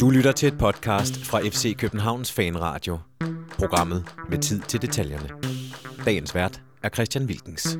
[0.00, 2.98] Du lytter til et podcast fra FC Københavns Fanradio.
[3.58, 5.28] Programmet med tid til detaljerne.
[6.04, 7.78] Dagens vært er Christian Wilkens.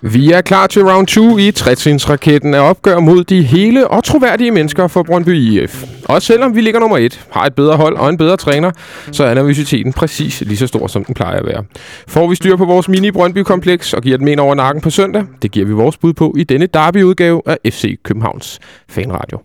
[0.00, 4.50] Vi er klar til round 2 i trætrinsraketten af opgør mod de hele og troværdige
[4.50, 5.84] mennesker for Brøndby IF.
[6.08, 8.70] Og selvom vi ligger nummer 1, har et bedre hold og en bedre træner,
[9.12, 11.64] så er nervøsiteten præcis lige så stor, som den plejer at være.
[12.08, 15.50] Får vi styr på vores mini-Brøndby-kompleks og giver den en over nakken på søndag, det
[15.50, 19.38] giver vi vores bud på i denne derby-udgave af FC Københavns Fanradio.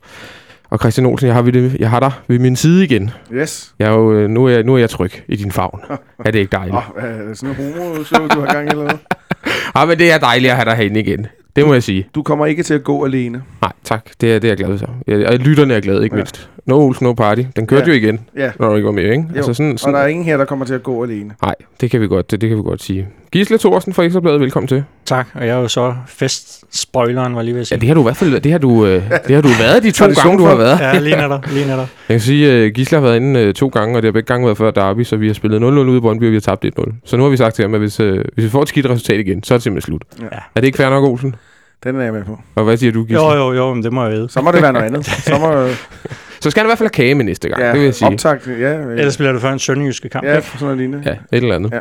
[0.75, 3.11] Og Christian Olsen, jeg har, det, jeg har dig ved min side igen.
[3.33, 3.73] Yes.
[3.79, 5.79] Jeg er jo, øh, nu, er jeg, nu er jeg tryg i din favn.
[6.25, 6.75] er det ikke dejligt?
[6.75, 8.99] Oh, er det sådan en homo-show, du har gang i eller noget?
[9.75, 11.27] Ja, men det er dejligt at have dig herinde igen.
[11.55, 12.07] Det må jeg sige.
[12.15, 13.43] Du kommer ikke til at gå alene.
[13.61, 14.05] Nej, tak.
[14.21, 14.89] Det er, det er jeg glad for.
[15.07, 16.17] Jeg, og lytterne er glade, ikke Ja.
[16.17, 16.49] mindst.
[16.65, 17.41] No Olsen, no party.
[17.55, 17.87] Den kørte Ja.
[17.97, 19.23] jo igen, Ja, når du ikke var med, ikke?
[19.37, 19.53] jo.
[19.53, 21.31] sådan, og der er ingen her, der kommer til at gå alene.
[21.41, 23.07] Nej, det kan vi godt, det, det kan vi godt sige.
[23.31, 24.83] Gisle Thorsen fra Ekstrabladet, velkommen til.
[25.05, 27.79] Tak, og jeg er jo så festspoileren, var lige ved at Ja, sige.
[27.79, 29.91] det har du i hvert fald det har du, øh, det har du været de
[29.91, 30.79] to Tradition gange, du har været.
[30.79, 31.87] Ja, lige netop, lige netop.
[32.09, 34.27] Jeg kan sige, at Gisle har været inde øh, to gange, og det har begge
[34.27, 36.39] gange været før Derby, så vi har spillet 0-0 ude i Brøndby, og vi har
[36.41, 36.93] tabt 1-0.
[37.05, 38.85] Så nu har vi sagt til ham, at hvis, øh, hvis vi får et skidt
[38.89, 40.03] resultat igen, så er det simpelthen slut.
[40.21, 40.37] Ja.
[40.55, 41.35] Er det ikke fair nok, Olsen?
[41.83, 42.39] Den er jeg med på.
[42.55, 43.23] Og hvad siger du, Gisle?
[43.23, 44.29] Jo, jo, jo, men det må jeg vide.
[44.29, 45.05] Så må det være noget andet.
[45.05, 45.53] Så må,
[46.45, 47.93] Så skal han i hvert fald have kage med næste gang, ja, det vil jeg
[47.95, 48.07] sige.
[48.07, 48.47] optagt.
[48.47, 50.25] Ja, ja, Ellers bliver det før en sønderjyske kamp.
[50.25, 51.03] ja, for sådan noget lignende.
[51.05, 51.71] Ja, et eller andet.
[51.71, 51.79] Ja.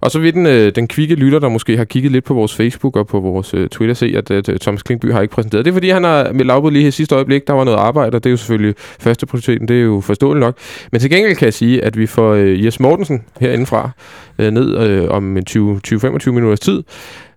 [0.00, 2.54] Og så vil den, øh, den kvikke lytter, der måske har kigget lidt på vores
[2.54, 5.64] Facebook og på vores øh, Twitter, se, at øh, Thomas Klingby har ikke præsenteret.
[5.64, 8.16] Det er fordi, han har med lavbud lige her sidste øjeblik, der var noget arbejde,
[8.16, 10.58] og det er jo selvfølgelig første prioriteten, det er jo forståeligt nok.
[10.92, 13.90] Men til gengæld kan jeg sige, at vi får øh, Jes Mortensen herindefra
[14.38, 16.82] øh, ned øh, om en 20 20-25 minutters tid.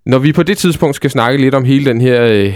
[0.06, 2.54] Når vi på det tidspunkt skal snakke lidt om hele den her øh,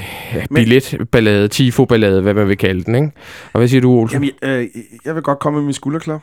[0.56, 3.12] billetballade, tifo-ballade, hvad man vil kalde den, ikke?
[3.54, 4.24] Og hvad siger du, Olsen?
[4.44, 4.68] Jamen, øh,
[5.06, 6.22] jeg vil godt komme med min skulderklap.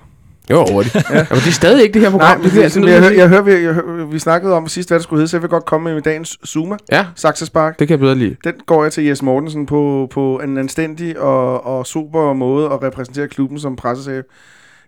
[0.50, 0.94] Jo, hurtigt.
[0.94, 1.00] ja.
[1.10, 2.28] Jamen, det er stadig ikke det her program.
[2.28, 4.68] Nej, men det, det, sådan jeg, jeg, jeg, hører, vi, jeg, hører, vi snakkede om
[4.68, 7.78] sidst, hvad det skulle hedde, så jeg vil godt komme med dagens Zuma, Ja, Saxespark.
[7.78, 8.36] det kan jeg bedre lide.
[8.44, 12.82] Den går jeg til Jes Mortensen på, på en anstændig og, og super måde at
[12.82, 14.24] repræsentere klubben som pressechef.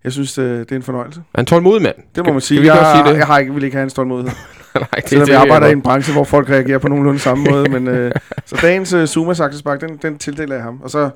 [0.04, 1.20] Jeg synes, øh, det er en fornøjelse.
[1.34, 1.96] Er en tålmodig mand.
[2.14, 2.58] Det må man sige.
[2.58, 3.18] Skal vi jeg, sige det?
[3.18, 4.32] jeg har ikke, vil ikke have en stålmodighed.
[4.80, 7.18] Nej, det, Selvom det jeg er arbejder i en branche, hvor folk reagerer på nogenlunde
[7.18, 7.68] samme måde.
[7.68, 8.12] Men, øh,
[8.46, 10.80] så dagens øh, Zuma Saxespark, den, den tildeler jeg ham.
[10.82, 11.10] Og så...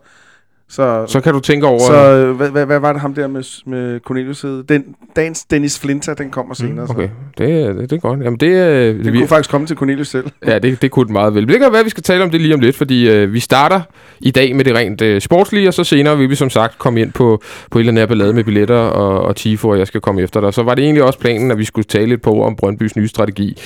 [0.69, 1.78] Så, Så kan du tænke over...
[1.78, 4.62] så øh, hvad, hvad, hvad, var det ham der med, med Cornelius hed?
[4.62, 4.84] Den,
[5.16, 6.84] dagens Dennis Flinter, den kommer senere.
[6.84, 7.44] Mm, okay, Så.
[7.44, 8.21] det, det, det er godt.
[8.21, 10.26] Jamen, det, Det det, kunne vi, faktisk komme til Cornelius selv.
[10.47, 11.49] ja, det, det kunne det meget vel.
[11.49, 13.41] Det kan være, at vi skal tale om det lige om lidt, fordi øh, vi
[13.41, 13.81] starter
[14.21, 17.00] i dag med det rent øh, sportslige, og så senere vil vi som sagt komme
[17.00, 20.00] ind på, på et eller andet ballade med billetter og, og tifo, og jeg skal
[20.00, 20.55] komme efter dig.
[20.55, 23.09] Så var det egentlig også planen, at vi skulle tale lidt på om Brøndbys nye
[23.09, 23.56] strategi.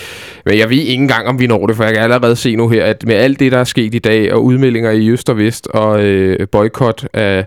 [0.47, 2.69] Men jeg ved ikke engang, om vi når det, for jeg kan allerede se nu
[2.69, 5.37] her, at med alt det, der er sket i dag, og udmeldinger i øst og
[5.37, 7.47] vest, og øh, boykot af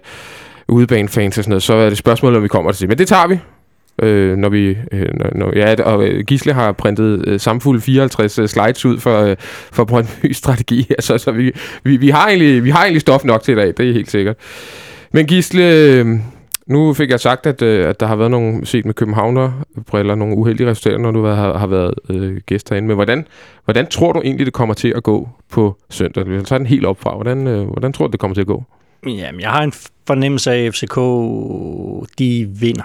[0.68, 2.88] udebanefans og sådan noget, så er det spørgsmål, om vi kommer til.
[2.88, 3.40] Men det tager vi.
[4.02, 8.48] Øh, når vi, øh, når, ja, og øh, Gisle har printet øh, samfulde 54 øh,
[8.48, 9.36] slides ud for, øh,
[9.72, 11.52] for Brøndby's strategi her, så, så vi,
[11.84, 14.12] vi, vi, har egentlig, vi har egentlig stof nok til i dag, det er helt
[14.12, 14.36] sikkert.
[15.12, 16.06] Men Gisle, øh,
[16.68, 20.38] nu fik jeg sagt, at, øh, at der har været nogle, set med Københavner-briller, nogle
[20.38, 22.88] uheldige resultater, når du har, har været øh, gæst herinde.
[22.88, 23.28] Men hvordan,
[23.66, 26.26] hvordan tror du egentlig, det kommer til at gå på søndag?
[26.46, 27.16] Så er den helt op fra.
[27.16, 28.64] Hvordan, øh, hvordan tror du, det kommer til at gå?
[29.08, 29.74] Jamen, jeg har en
[30.08, 30.96] fornemmelse af, at FCK,
[32.20, 32.84] de vinder.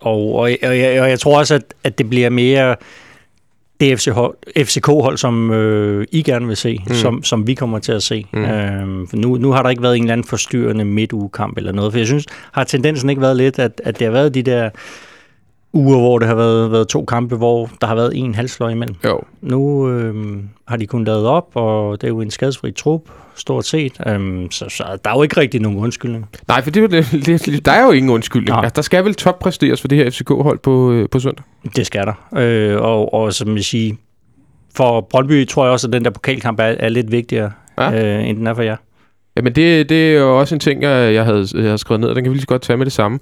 [0.00, 2.76] Og, og, og, jeg, og jeg tror også, at, at det bliver mere
[3.80, 4.00] det
[4.66, 6.94] FCK-hold, som øh, I gerne vil se, Mm.
[6.94, 8.26] som, som vi kommer til at se.
[8.32, 8.38] Mm.
[8.38, 8.44] Mm.
[8.44, 11.92] Øhm, for nu, nu har der ikke været en eller anden forstyrrende midtugekamp eller noget,
[11.92, 14.70] for jeg synes, har tendensen ikke været lidt, at, at det har været de der
[15.72, 18.96] uger, hvor det har været, været to kampe, hvor der har været en halvsløj imellem.
[19.04, 20.36] Jo, Nu øh,
[20.68, 23.02] har de kun lavet op, og det er jo en skadesfri trup,
[23.36, 23.92] stort set.
[24.06, 26.28] Øhm, så, så der er jo ikke rigtig nogen undskyldning.
[26.48, 28.56] Nej, for det, er jo det, det, der er jo ingen undskyldning.
[28.58, 31.44] Altså, der skal vel toppræsteres for det her FCK-hold på, øh, på søndag.
[31.76, 32.38] Det skal der.
[32.40, 33.94] Øh, og, og som jeg siger,
[34.76, 38.18] for Brøndby tror jeg også, at den der pokalkamp er, er lidt vigtigere, Ja.
[38.18, 38.76] øh, end den er for jer.
[39.36, 42.08] Jamen, det, det er jo også en ting, jeg, jeg, havde, jeg havde skrevet ned,
[42.08, 43.18] og den kan vi lige så godt tage med det samme.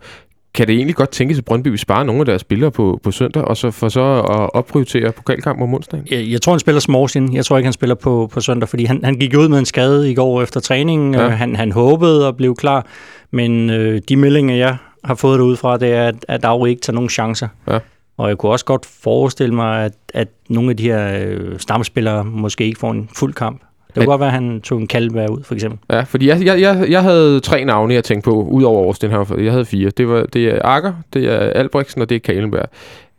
[0.54, 3.10] Kan det egentlig godt tænkes, at Brøndby vil spare nogle af deres spillere på, på
[3.10, 6.06] søndag, og så for så at opprioritere pokalkampen om onsdagen?
[6.10, 7.34] Jeg, jeg tror, han spiller Smorsien.
[7.34, 9.64] Jeg tror ikke, han spiller på, på søndag, fordi han, han gik ud med en
[9.64, 11.14] skade i går efter træningen.
[11.14, 11.28] Ja.
[11.28, 12.86] Han, han håbede at blive klar,
[13.30, 16.70] men øh, de meldinger, jeg har fået det ud fra, det er, at, at Aue
[16.70, 17.48] ikke tager nogen chancer.
[17.70, 17.78] Ja.
[18.16, 22.24] Og jeg kunne også godt forestille mig, at, at nogle af de her øh, stamspillere
[22.24, 23.62] måske ikke får en fuld kamp.
[23.94, 25.78] Det kunne godt være, at han tog en Kalvær ud, for eksempel.
[25.90, 28.98] Ja, fordi jeg, jeg, jeg, jeg havde tre navne, jeg tænkte på, ud over Aarhus,
[28.98, 29.34] den her.
[29.38, 29.90] Jeg havde fire.
[29.90, 32.66] Det, var, det er Akker, det er Albrechtsen, og det er Kalenberg.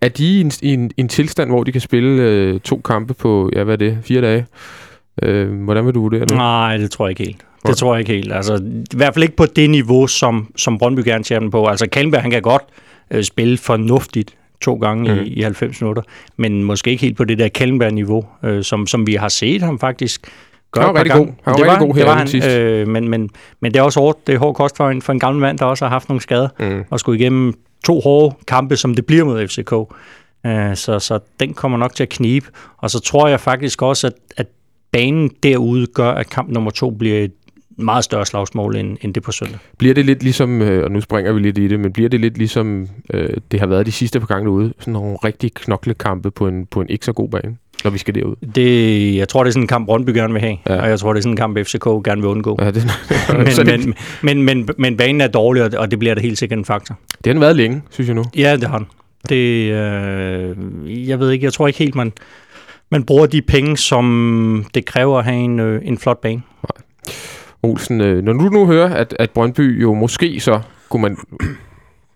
[0.02, 3.14] Er de i en, i en, en tilstand, hvor de kan spille øh, to kampe
[3.14, 4.46] på, ja, hvad er det, fire dage?
[5.22, 6.32] Øh, hvordan vil du vurdere det?
[6.32, 7.42] Nej, det tror jeg ikke helt.
[7.64, 7.70] Nej.
[7.72, 8.34] Det tror jeg ikke helt.
[8.34, 8.56] Altså,
[8.94, 11.66] I hvert fald ikke på det niveau, som, som Brøndby gerne ser den på.
[11.66, 12.64] Altså, Kallenberg, han kan godt
[13.12, 15.20] øh, spille fornuftigt to gange Mhm.
[15.22, 15.26] mm.
[15.26, 16.02] i, i 90 minutter,
[16.38, 19.80] men måske ikke helt på det der Kallenberg-niveau, øh, som, som vi har set ham
[19.80, 20.28] faktisk
[20.74, 21.26] gøre Han var rigtig god.
[21.26, 22.48] Han var det rigtig var, god det her var ugen han, sidst.
[22.48, 23.30] øh, men, men,
[23.60, 24.28] men det er også hårdt.
[24.28, 26.22] Det er hård kost for en, for en gammel mand, der også har haft nogle
[26.22, 26.48] skader.
[26.60, 26.84] Mm.
[26.90, 27.54] Og skulle igennem
[27.86, 29.74] to hårde kampe, som det bliver mod FCK.
[30.46, 32.46] Øh, så, så den kommer nok til at knibe.
[32.78, 34.48] Og så tror jeg faktisk også, at, at
[34.92, 37.32] banen derude gør, at kamp nummer to bliver et
[37.78, 39.60] meget større slagsmål, end, end det på søndag.
[39.78, 42.20] Bliver det lidt ligesom, øh, og nu springer vi lidt i det, men bliver det
[42.20, 46.32] lidt ligesom øh, det har været de sidste par gange derude, sådan nogle rigtig knoklekampe
[46.32, 48.36] på en, på en ikke så god bane, når vi skal derud?
[48.56, 50.82] Det, jeg tror, det er sådan en kamp, Brøndby gerne vil have, Ja.
[50.82, 52.58] og jeg tror, det er sådan en kamp, FCK gerne vil undgå.
[52.62, 52.84] Ja, det,
[53.66, 56.66] men, men, men, men, men banen er dårlig, og- det bliver da helt sikkert en
[56.66, 56.96] faktor.
[57.18, 58.24] det har den været længe, synes jeg nu.
[58.38, 58.88] Ja, det har den.
[59.30, 62.14] Det, øh, jeg ved ikke, jeg tror ikke helt, man,
[62.92, 66.42] man bruger de penge, som det kræver at have en, øh, en flot bane.
[67.64, 70.60] Olsen, øh, når du nu hører, at, at Brøndby jo måske så,
[70.90, 71.18] kunne man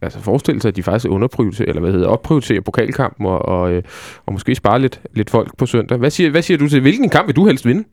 [0.02, 3.84] altså forestille sig, at de faktisk underprioriterer, eller hvad hedder, opprioriterer pokalkampen, og, og, øh,
[4.26, 5.98] og måske spare lidt, lidt folk på søndag.
[5.98, 7.84] Hvad siger, hvad siger du til, hvilken kamp vil du helst vinde,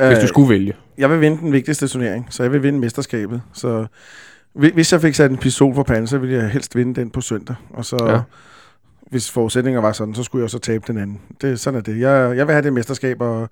[0.00, 0.72] øh, hvis du skulle vælge?
[0.98, 3.42] Jeg vil vinde den vigtigste turnering, så jeg vil vinde mesterskabet.
[3.52, 3.86] Så
[4.54, 7.10] hvi- hvis jeg fik sat en pistol for panden, så ville jeg helst vinde den
[7.10, 7.56] på søndag.
[7.70, 8.20] Og så, Ja.
[9.10, 11.20] hvis forudsætninger var sådan, så skulle jeg så tabe den anden.
[11.42, 12.00] Det, sådan er det.
[12.00, 13.48] Jeg, jeg vil have det mesterskab, og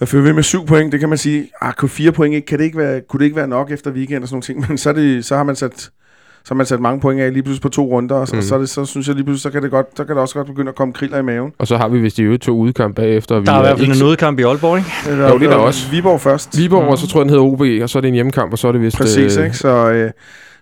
[0.00, 0.92] jeg følger ved med syv point.
[0.92, 3.24] Det kan man sige, ah, kunne fire point ikke, kan det ikke være, kunne det
[3.24, 5.42] ikke være nok efter weekend og sådan nogle ting, men så, er det, så har
[5.44, 5.90] man sat
[6.44, 8.38] så har man sat mange point af lige pludselig på to runder, og så, Mm.
[8.38, 8.42] mm.
[8.42, 10.34] så, det, så synes jeg lige pludselig, så kan det, godt, så kan det også
[10.34, 11.52] godt begynde at komme kriller i maven.
[11.58, 13.34] Og så har vi vist de øvrigt to udkamp bagefter.
[13.34, 14.90] og vi Der er i hvert fald en udkamp i Aalborg, ikke?
[15.08, 15.90] Eller, Jo, det er der også.
[15.90, 16.58] Viborg først.
[16.58, 18.58] Viborg, og så tror jeg, den hedder OB, og så er det en hjemmekamp, og
[18.58, 18.96] så er det vist...
[18.96, 19.56] Præcis, ikke?
[19.56, 20.10] Så, øh,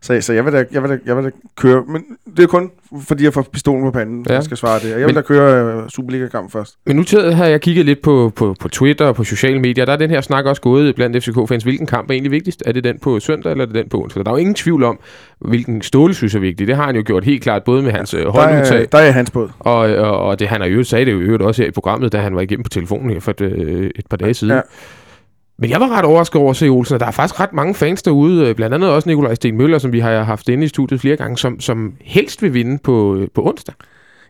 [0.03, 1.83] så, så jeg, vil da, jeg, vil da, jeg vil da køre...
[1.89, 2.05] Men
[2.37, 2.71] det er kun,
[3.09, 4.33] fordi jeg får pistolen på panden, Ja.
[4.33, 4.35] ja.
[4.37, 4.89] jeg skal svare det.
[4.91, 6.75] Jeg vil Men- da køre øh, Superliga-kamp først.
[6.87, 9.85] Men nu til- har jeg kigget lidt på, på, på Twitter og på sociale medier.
[9.85, 11.63] Der er den her snak også gået blandt FCK-fans.
[11.63, 12.63] Hvilken kamp er egentlig vigtigst?
[12.67, 14.25] Er det den på søndag, eller er det den på onsdag?
[14.25, 14.99] Der er jo ingen tvivl om,
[15.39, 16.67] hvilken Ståle synes er vigtig.
[16.67, 18.99] Det har han jo gjort helt klart, både med hans øh, Der holdudtag, er, der
[18.99, 19.49] er hans båd.
[19.59, 22.13] og, og, og det han har jo sagde det jo øvrigt også her i programmet,
[22.13, 24.55] da han var igennem på telefonen her for et, øh, et par dage siden.
[24.55, 24.61] Ja.
[25.59, 27.75] Men jeg var ret overrasket over at se Olsen, at der er faktisk ret mange
[27.75, 30.69] fans derude, øh, blandt andet også Nikolaj Sten Møller, som vi har haft inde i
[30.69, 33.75] studiet flere gange, som, som helst vil vinde på, øh, på onsdag.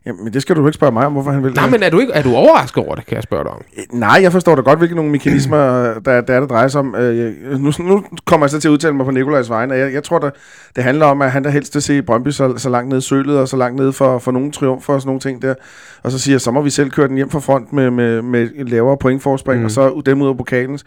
[0.06, 1.90] Jamen, men det skal du ikke spørge mig om, hvorfor han vil Nej, men er
[1.90, 3.62] du, ikke, er du overrasket over det, kan jeg spørge dig om?
[3.78, 5.58] Øh, Nej, jeg forstår da godt, hvilke nogle mekanismer,
[6.04, 6.94] der, der er, det drejer sig om.
[6.94, 9.92] Øh, nu, nu kommer jeg så til at udtale mig på Nikolajs vegne, og jeg,
[9.92, 10.30] jeg tror, der,
[10.76, 13.00] det handler om, at han der helst vil se Brøndby så, så langt ned i
[13.00, 15.54] sølet, og så langt ned for, for nogle triumfer og sådan nogle ting der.
[16.02, 18.22] Og så siger jeg, så må vi selv køre den hjem fra front med, med,
[18.22, 19.64] med lavere pointforspring, mm.
[19.64, 20.78] og så dem ud af pokalen.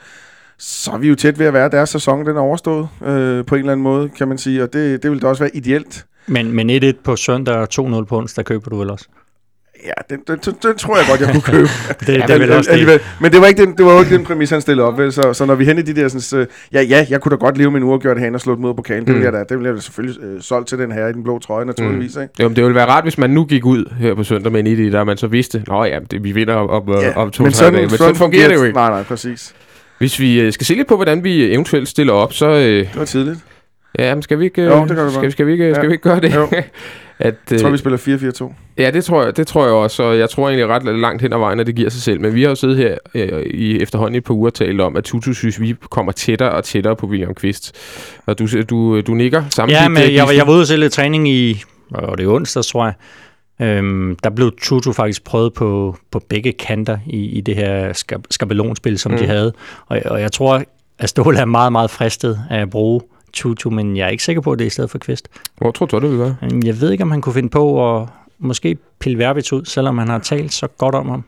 [0.63, 3.55] Så er vi jo tæt ved at være, deres sæson den er overstået øh, på
[3.55, 6.05] en eller anden måde, kan man sige, og det, det vil da også være ideelt.
[6.27, 9.05] Men, men 1-1 på søndag og 2-0 på onsdag køber du vel også?
[9.85, 11.67] Ja, den, den, den, den tror jeg godt, jeg kunne købe.
[11.99, 13.01] Det, det Ja, vel men, også det.
[13.21, 14.97] Men det var, ikke den, det var jo ikke den præmis, han stillede op.
[14.97, 15.11] Vel?
[15.13, 16.07] Så, så når vi er henne i de der...
[16.07, 18.63] Sådan, øh, ja, ja, jeg kunne da godt leve en uafgjort han og slå dem
[18.65, 19.05] ud af pokalen.
[19.05, 19.13] Det Mm.
[19.13, 21.23] ville jeg da, det ville jeg da selvfølgelig øh, solgt til den her i den
[21.23, 22.15] blå trøje, naturligvis.
[22.15, 22.33] Ikke?
[22.39, 24.67] Jo, men det ville være rart, hvis man nu gik ud her på søndag med
[24.67, 27.31] en idé, der man så vidste, nå ja, det, vi vinder om, om, ja, om
[27.31, 27.85] to men sådan, dage.
[27.87, 28.75] Men sådan fungerer det jo ikke.
[28.75, 29.53] Nej, nej, præcis.
[30.01, 32.47] Hvis vi øh, skal se lidt på, hvordan vi eventuelt stiller op, så...
[32.47, 33.39] Øh, Det var tidligt.
[33.99, 35.73] ja, men skal vi ikke, øh, Jo, det gør vi skal, vi, skal, vi ikke,
[35.75, 35.87] skal Ja.
[35.87, 36.35] vi ikke gøre det?
[36.35, 36.47] Jo.
[37.19, 38.53] at, Jeg tror, øh, vi spiller 4-4-2.
[38.77, 41.33] ja, det tror, jeg, det tror jeg også, og jeg tror egentlig ret langt hen
[41.33, 42.21] ad vejen, at det giver sig selv.
[42.21, 45.03] Men vi har jo siddet her øh, i efterhånden et par uger talt om, at
[45.03, 47.75] Tutu synes, vi kommer tættere og tættere på William Kvist.
[48.25, 49.81] Og du, du, du nikker samtidig.
[49.81, 51.63] Ja, men jeg, var- jeg var ude og se lidt træning i,
[51.93, 52.93] og det er onsdag, tror jeg.
[53.61, 58.19] Øhm, der blev Tutu faktisk prøvet på, på begge kanter i, i det her skab,
[58.29, 59.17] skabelonspil, som mm.
[59.17, 59.53] De havde.
[59.87, 60.63] Og, og jeg tror,
[60.99, 63.01] at Ståle er meget, meget fristet af at bruge
[63.33, 65.27] Tutu, men jeg er ikke sikker på, at det er i stedet for Kvist.
[65.57, 66.35] Hvor tror du, det vil være?
[66.43, 68.07] Øhm, Jeg ved ikke, om han kunne finde på at
[68.39, 71.23] måske pille Verbitz ud, selvom han har talt så godt om ham.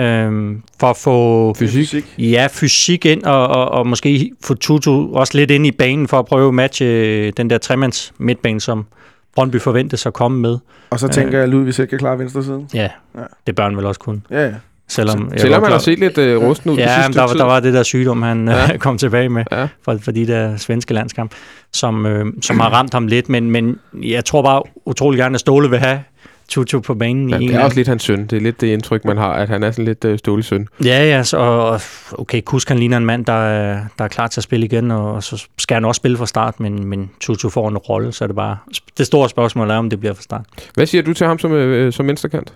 [0.00, 2.14] Øhm, for at få Fysik?
[2.18, 6.18] ja, fysik ind, og, og, og måske få Tutu også lidt ind i banen for
[6.18, 8.86] at prøve at matche den der tremands midtbane, som
[9.34, 10.58] Brøndby forventes at komme med.
[10.90, 12.68] Og så tænker jeg, at Ludvig selv kan klare venstre siden.
[12.74, 13.20] Ja, Ja.
[13.46, 14.20] det bør han vel også kunne.
[14.30, 14.54] Ja, ja.
[14.90, 17.32] Selvom, jeg Selvom man har set lidt øh, rusten ud Ja, sidste men der, var-
[17.34, 18.56] der var det der sygdom, han Ja.
[18.70, 18.76] ja.
[18.76, 19.68] kom tilbage med Ja.
[19.84, 21.32] for, for de der svenske landskamp,
[21.72, 23.28] som, øh, som har ramt ham lidt.
[23.28, 26.00] Men, men jeg tror bare utrolig gerne, at Ståle vil have
[26.48, 28.26] Tutu på banen Ja, i er også lidt hans søn.
[28.26, 30.68] Det er lidt det indtryk, man har, at han er sådan lidt øh, stålig søn.
[30.84, 31.80] Ja, ja, så, og,
[32.12, 34.90] okay, Kusk han ligner en mand, der er, der er klar til at spille igen,
[34.90, 38.24] og så skal han også spille fra start, men, men Tutu får en rolle, så
[38.24, 38.56] er det bare...
[38.98, 40.44] Det store spørgsmål er, om det bliver fra start.
[40.74, 42.52] Hvad siger du til ham som, øh, som venstrekant?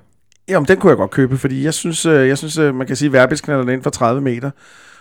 [0.49, 2.97] Jamen, den kunne jeg godt købe, fordi jeg synes, øh, jeg synes øh, man kan
[2.97, 4.51] sige, at Verbis knalder ind for 30 meter.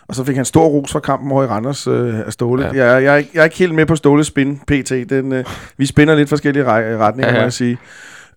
[0.08, 2.64] Og så fik han stor ros for kampen over i Randers øh, af Ståle.
[2.74, 2.86] Ja.
[2.86, 4.90] Jeg, jeg, er ikke- jeg er ikke helt med på Ståles spin, PT.
[5.10, 5.46] Den, øh,
[5.78, 7.40] vi spænder lidt forskellige retninger, ja, ja.
[7.40, 7.78] må jeg sige.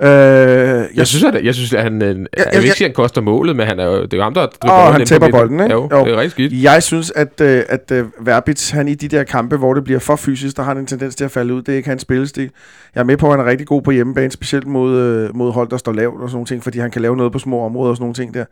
[0.02, 2.02] Øh, jeg, Jeg synes, at, jeg synes, at han...
[2.02, 4.12] Øh, jeg, jeg, jeg- vil ikke sige, at han koster målet, men han er det
[4.12, 4.46] er jo ham, der...
[4.64, 5.72] Åh, han tæpper bolden, ikke?
[5.72, 6.04] Jo, Jo.
[6.04, 6.62] det er rigtig skidt.
[6.62, 10.16] Jeg synes, at, øh, at Verbitz, han i de der kampe, hvor det bliver for
[10.16, 11.62] fysisk, der har han en tendens til at falde ud.
[11.62, 12.50] Det er ikke hans spillestil.
[12.94, 15.68] Jeg er med på, at han er rigtig god på hjemmebane, specielt mod, mod hold,
[15.70, 17.90] der står lavt og sådan nogle ting, fordi han kan lave noget på små områder
[17.90, 18.44] og sådan nogle ting der.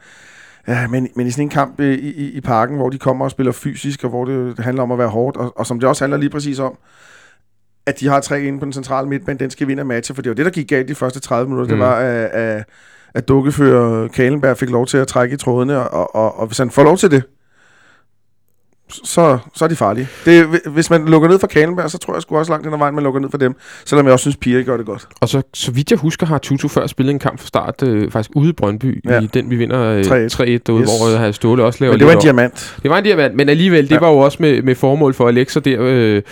[0.69, 3.31] Ja, men, men i sådan en kamp i, i, i parken, hvor de kommer og
[3.31, 5.89] spiller fysisk, og hvor det, det handler om at være hårdt, og, og som det
[5.89, 6.77] også handler lige præcis om,
[7.87, 10.31] at de har tre inde på den centrale midtbane, den skal vinde matcher, for det
[10.31, 11.81] var det, der gik galt de første 30 minutter, mm.
[11.81, 12.65] det var, at, at,
[13.15, 16.71] at dukkefører Kalenberg fik lov til at trække i trådene, og, og, og hvis han
[16.71, 17.23] får lov til det,
[19.05, 20.09] så, så er de farlige.
[20.25, 22.95] Det, hvis man lukker ned for Kalenberg, så tror jeg sgu også langt den vejen,
[22.95, 23.55] man lukker ned for dem.
[23.85, 25.09] Selvom jeg også synes, Pia gør det godt.
[25.21, 28.11] Og så, så vidt jeg husker, har Tutu før spillet en kamp fra start, øh,
[28.11, 29.21] faktisk ude i Brøndby, ja.
[29.21, 30.91] i den vi vinder øh, 3-1 derude, yes.
[30.91, 32.77] hvor øh, Ståle også laver Men det var en diamant.
[32.83, 33.99] Det var en diamant, men alligevel, det ja.
[33.99, 36.23] var jo også med, med formål for Alexa der, øh,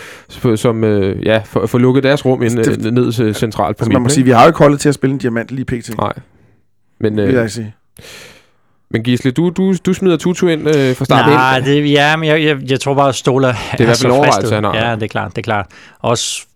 [0.56, 3.84] som øh, ja, for, for lukket deres rum ind, det, øh, ned øh, centralt på
[3.84, 5.64] altså, Man må sige, vi har jo ikke holdet til at spille en diamant lige
[5.64, 5.96] pt.
[5.98, 6.12] Nej.
[7.00, 7.74] Men, øh, vil jeg sige.
[8.90, 11.64] Men Gisle, du, du, du smider Tutu ind øh, fra start Nej, ind.
[11.64, 14.12] Det, ja, men jeg, jeg, jeg tror bare, at Stola Det er i hvert fald
[14.12, 14.76] overvejelse, han har.
[14.76, 15.66] Ja, det er klart, det er klart.
[16.00, 16.47] Også,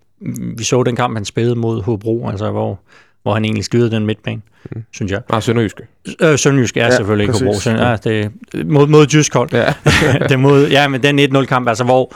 [0.56, 2.80] vi så den kamp, han spillede mod Hobro, altså hvor,
[3.22, 4.82] hvor han egentlig styrede den midtbane, mm.
[4.92, 5.20] synes jeg.
[5.30, 5.82] Ah, Sønderjyske.
[6.20, 7.60] Øh, Sønderjyske er ja, selvfølgelig ikke Hobro.
[7.60, 7.90] Sådan, ja.
[7.90, 7.96] ja.
[7.96, 8.32] det,
[8.66, 9.48] mod, mod Jyskhold.
[9.52, 9.74] Ja.
[10.28, 12.14] det mod, ja, men den 1-0-kamp, altså hvor,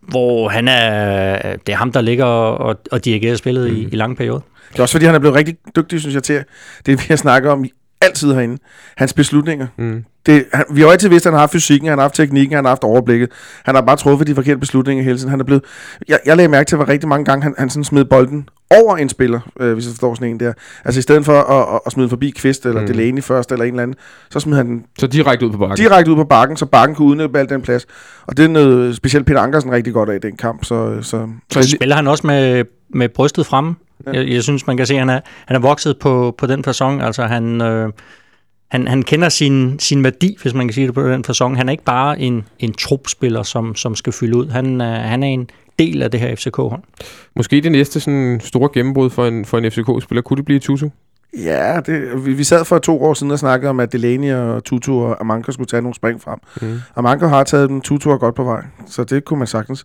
[0.00, 3.76] hvor han er, det er ham, der ligger og, og dirigerer spillet mm.
[3.76, 4.42] i, i lang periode.
[4.72, 6.44] Det er også fordi, han er blevet rigtig dygtig, synes jeg, til
[6.86, 7.64] det, vi har snakket om
[8.04, 8.58] altid herinde.
[8.96, 9.66] Hans beslutninger.
[9.78, 10.04] Mm.
[10.26, 12.14] Det, han, vi har jo altid vidst, at han har haft fysikken, han har haft
[12.14, 13.30] teknikken, han har haft overblikket.
[13.64, 15.30] Han har bare truffet de forkerte beslutninger hele tiden.
[15.30, 15.64] Han er blevet,
[16.08, 18.96] jeg, jeg lagde mærke til, hvor rigtig mange gange han, han sådan smed bolden over
[18.96, 20.52] en spiller, øh, hvis jeg forstår sådan en der.
[20.84, 22.86] Altså i stedet for at, at, at smide forbi Kvist eller mm.
[22.86, 23.96] Delaney først, eller en eller anden,
[24.30, 25.76] så smed han den så direkte ud på bakken.
[25.76, 27.86] Direkte ud på bakken, så bakken kunne udnytte al den plads.
[28.26, 30.64] Og det er noget specielt Peter Ankersen rigtig godt af i den kamp.
[30.64, 33.74] Så, så, så spiller han også med, med brystet fremme.
[34.06, 34.12] Ja.
[34.12, 36.64] Jeg, jeg, synes, man kan se, at han er, han er vokset på, på den
[36.64, 37.02] fasong.
[37.02, 37.60] Altså han...
[37.60, 37.92] Øh,
[38.70, 41.56] han, han kender sin, sin værdi, hvis man kan sige det på den fasong.
[41.56, 44.48] Han er ikke bare en, en trupspiller, som, som skal fylde ud.
[44.48, 46.82] Han, uh, han er en del af det her FCK-hold.
[47.36, 50.22] Måske det næste sådan store gennembrud for en, for en FCK-spiller.
[50.22, 50.88] Kunne det blive Tutu?
[51.38, 54.64] Ja, det, vi, vi sad for to år siden og snakkede om, at Delaney og
[54.64, 56.38] Tutu og Amanka skulle tage nogle spring frem.
[56.62, 56.80] Mm.
[56.96, 59.84] Amanka har taget den, Tutu er godt på vej, så det kunne man sagtens.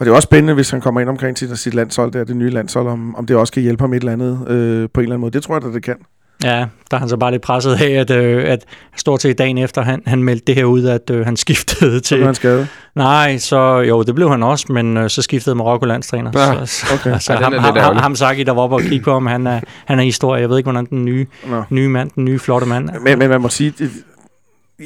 [0.00, 2.36] Og det er også spændende, hvis han kommer ind omkring til sit landshold, der det
[2.36, 5.04] nye landshold, om, om det også kan hjælpe ham et eller andet øh, på en
[5.04, 5.32] eller anden måde.
[5.32, 5.96] Det tror jeg, at det kan.
[6.44, 8.64] Ja, der er han så bare lidt presset af, at, øh, at
[8.96, 12.18] stort set dagen efter, han, han meldte det her ud, at øh, han skiftede til...
[12.18, 12.68] Så han skadet?
[12.94, 16.30] Nej, så jo, det blev han også, men øh, så skiftede Marokko landstræner.
[16.34, 17.18] Ja, så, okay.
[17.18, 19.46] så, ja, ham, ham, ham, ham Saki, der var oppe og kigge på ham, han
[19.46, 20.40] er, han er historie.
[20.40, 21.26] Jeg ved ikke, hvordan den nye,
[21.70, 22.88] nye mand, den nye flotte mand...
[23.04, 23.74] Men, men man må sige,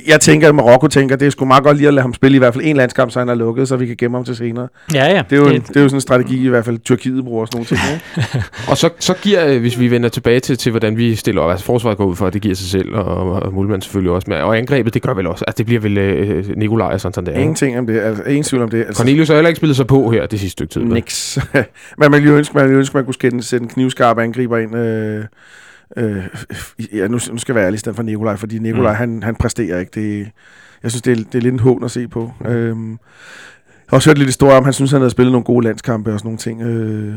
[0.06, 2.36] jeg tænker, at Marokko tænker, det er sgu meget godt lige at lade ham spille
[2.36, 4.36] i hvert fald en landskamp, så han er lukket, så vi kan gemme ham til
[4.36, 4.68] senere.
[4.94, 5.22] Ja, ja.
[5.30, 7.24] Det er jo, det, en, det er jo sådan en strategi, i hvert fald Tyrkiet
[7.24, 7.80] bruger sådan nogle ting.
[7.94, 8.44] Ikke?
[8.70, 11.50] og så, så giver, øh, hvis vi vender tilbage til, til hvordan vi stiller op,
[11.50, 14.30] altså forsvaret går ud for, at det giver sig selv, og, og Mulman selvfølgelig også
[14.30, 17.26] med, og angrebet, det gør vel også, altså det bliver vel øh, Nikolaj og sådan
[17.26, 17.32] der.
[17.32, 18.78] Ingenting om det, altså ingen tvivl om det.
[18.78, 20.84] Altså, Cornelius har heller ikke spillet sig på her det sidste stykke tid.
[20.84, 21.38] Nix.
[21.98, 24.58] Men man ville jo ønske, man ville ønske, man kunne skænde, sætte en knivskarp angriber
[24.58, 25.24] ind, øh,
[25.96, 26.24] Øh,
[26.92, 28.98] ja, nu, nu skal jeg være ærlig i stedet for Nikolaj, fordi Nikolaj, mm.
[28.98, 30.00] han, han præsterer ikke.
[30.00, 30.30] Det,
[30.82, 32.32] jeg synes, det er, det er lidt en hån at se på.
[32.40, 32.46] Mm.
[32.46, 32.98] Øhm, jeg
[33.88, 36.18] har også hørt lidt historie om, han synes, han havde spillet nogle gode landskampe og
[36.18, 36.62] sådan nogle ting.
[36.62, 37.14] Øh,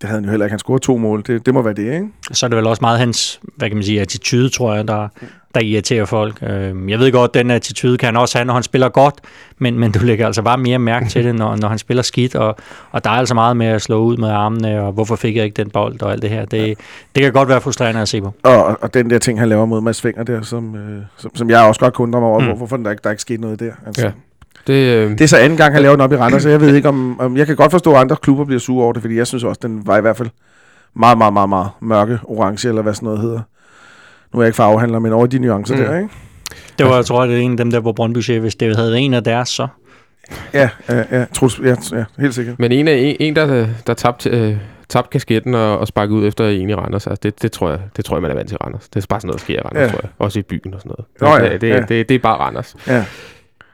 [0.00, 0.52] det havde han jo heller ikke.
[0.52, 1.22] Han scorede to mål.
[1.26, 2.06] Det, det må være det, ikke?
[2.32, 5.08] Så er det vel også meget hans, hvad kan man sige, attitude, tror jeg, der,
[5.54, 6.38] der irriterer folk.
[6.42, 9.14] Øh, jeg ved godt, den attitude kan han også have, når han spiller godt,
[9.58, 12.34] men, men du lægger altså bare mere mærke til det, når, når han spiller skidt,
[12.34, 12.56] og,
[12.90, 15.44] og der er altså meget med at slå ud med armene, og hvorfor fik jeg
[15.44, 16.44] ikke den bold, og alt det her.
[16.44, 16.78] Det,
[17.14, 18.34] det kan godt være frustrerende at se på.
[18.42, 21.50] Og, og den der ting, han laver mod Mads Finger der, som, øh, som, som
[21.50, 22.56] jeg også godt kunne mig over, mm.
[22.56, 23.72] hvorfor der ikke, der ikke sket noget der.
[23.86, 24.06] Altså.
[24.06, 24.12] Ja.
[24.66, 25.10] Det, øh...
[25.10, 26.88] det er så anden gang, han laver den op i Randers, så jeg ved ikke,
[26.88, 27.36] om, om...
[27.36, 29.60] Jeg kan godt forstå, at andre klubber bliver sure over det, fordi jeg synes også,
[29.62, 30.28] den var i hvert fald
[30.96, 33.40] meget, meget, meget, meget mørke orange, eller hvad sådan noget hedder.
[34.32, 35.82] Nu er jeg ikke farvehandler, men over de nuancer mm.
[35.82, 36.08] der, ikke?
[36.78, 38.76] Det var, jeg tror, det er en af dem der på Brøndby siger, hvis det
[38.76, 39.66] havde en af deres, så...
[40.54, 42.58] Ja, ja, ja, trus, ja, ja helt sikkert.
[42.58, 44.56] Men en, af, en, en der, der tabte, øh,
[44.88, 47.80] tabte kasketten og, og sparkede ud efter en i Randers, altså det, det, tror jeg,
[47.96, 48.88] det tror jeg, man er vant til Randers.
[48.88, 49.88] Det er bare sådan noget, der sker i Randers, ja.
[49.88, 50.10] tror jeg.
[50.18, 51.40] Også i byen og sådan noget.
[51.40, 51.80] Nå, ja, det, det, ja.
[51.80, 52.76] det, det, det er bare Randers.
[52.86, 53.04] Ja.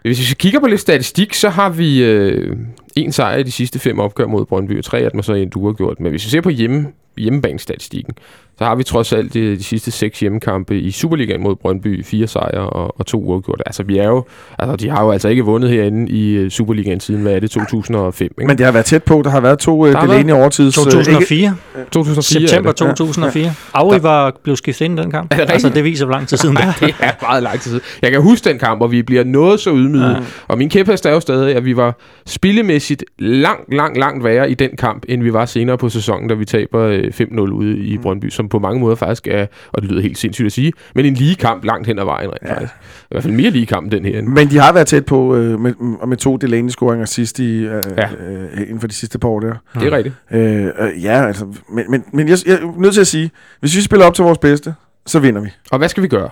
[0.02, 2.56] Hvis vi kigger på lidt statistik, så har vi øh,
[2.96, 5.48] en sejr i de sidste fem opgør mod Brøndby, og tre af dem så en
[5.48, 6.00] du har gjort.
[6.00, 6.88] Men hvis vi ser på hjemme,
[7.20, 8.14] hjemmebanestatistikken,
[8.60, 12.26] så har vi trods alt de, de sidste seks hjemmekampe i Superligaen mod Brøndby, fire
[12.26, 13.62] sejre og, og to uafgjorte.
[13.66, 14.24] Altså, vi er jo,
[14.58, 17.50] altså, de har jo altså ikke vundet herinde i uh, Superligaen siden, hvad er det,
[17.50, 18.24] 2005?
[18.24, 18.46] Ikke?
[18.46, 19.22] Men det har været tæt på.
[19.24, 20.74] Der har været to uh, Delaney overtids...
[20.74, 21.56] 2004.
[21.74, 22.48] Uh, 2004.
[22.48, 23.44] September 2004.
[23.44, 23.52] Ja.
[23.74, 25.30] Aui var blevet skiftet ind i den kamp.
[25.30, 26.72] Det altså, det viser, hvor lang tid siden det er.
[26.80, 27.84] det er meget lang tid siden.
[28.02, 30.10] Jeg kan huske den kamp, hvor vi bliver noget så ydmyget.
[30.10, 30.16] Ja.
[30.48, 34.54] Og min kæphest er jo stadig, at vi var spillemæssigt langt, langt, langt værre i
[34.54, 38.02] den kamp, end vi var senere på sæsonen, da vi taber 5-0 ude i mm.
[38.02, 41.04] Brøndby, som på mange måder faktisk er, og det lyder helt sindssygt at sige, men
[41.04, 42.52] en lige kamp langt hen ad vejen rent ja.
[42.52, 42.72] faktisk.
[42.74, 44.22] I hvert fald mere lige kamp den her.
[44.22, 45.74] Men de har været tæt på øh, med,
[46.06, 48.08] med to Delaney-scoringer sidst i, øh, ja.
[48.12, 49.54] øh, inden for de sidste par år der.
[49.74, 50.14] Det er rigtigt.
[50.30, 53.76] Øh, øh, ja, altså, men, men, men jeg, jeg er nødt til at sige, hvis
[53.76, 54.74] vi spiller op til vores bedste,
[55.06, 55.48] så vinder vi.
[55.70, 56.30] Og hvad skal vi gøre?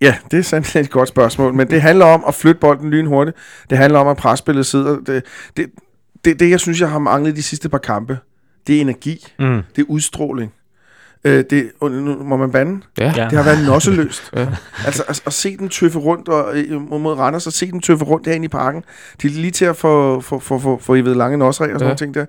[0.00, 3.36] Ja, det er sandt et godt spørgsmål, men det handler om at flytte bolden lynhurtigt.
[3.70, 4.96] Det handler om, at presspillet sidder.
[5.06, 5.22] Det,
[5.56, 5.66] det,
[6.24, 8.18] det, det, jeg synes, jeg har manglet de sidste par kampe,
[8.66, 9.62] det er energi, Mm.
[9.76, 10.52] det er udstråling.
[11.24, 12.80] Øh, det, nu må man bande?
[12.98, 13.04] Ja.
[13.04, 14.30] Det har været nosseløst.
[14.36, 14.46] Ja.
[14.86, 18.04] Altså at, at se dem tøffe rundt og, øh, mod Randers, og se dem tøffe
[18.04, 18.84] rundt herinde i parken.
[19.22, 21.80] De er lige til at få, få, få, få, få I ved, lange nosræg og
[21.80, 21.84] sådan Ja.
[21.84, 22.26] nogle ting der.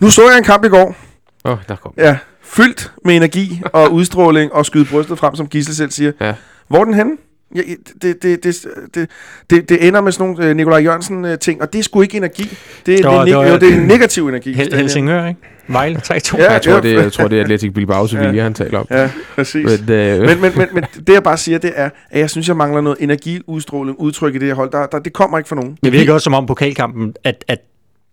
[0.00, 0.96] Nu så jeg en kamp i går,
[1.44, 1.92] Åh, oh, der kom.
[1.96, 6.12] ja, fyldt med energi og udstråling og skyde brystet frem, som Gissel selv siger.
[6.20, 6.34] Ja.
[6.68, 7.12] Hvor er den henne?
[7.54, 7.60] Ja,
[8.02, 9.08] det, det, det, det,
[9.50, 12.42] det, det ender med sådan nogle øh, Nikolaj Jørgensen-ting, og det er sgu ikke energi.
[12.42, 12.50] Det,
[12.86, 14.52] det, Det er, det var- jo, det er negativ energi.
[14.52, 15.40] Hel- Helsingør, ikke?
[15.68, 16.38] Vejle 3-2.
[16.38, 18.42] Ja, Jeg tror, ja, det, jeg tror, det er Atletic Bilbao Sevilla, Ja.
[18.42, 18.86] han taler om.
[18.90, 19.80] Ja, præcis.
[19.86, 22.48] Men, øh, men, men, men, men det jeg bare siger, det er, at jeg synes,
[22.48, 24.70] jeg mangler noget energi, udstråling, udtryk i det her hold.
[24.72, 25.78] Der, der, det kommer ikke fra nogen.
[25.84, 27.58] Det virker også som om pokalkampen, at, at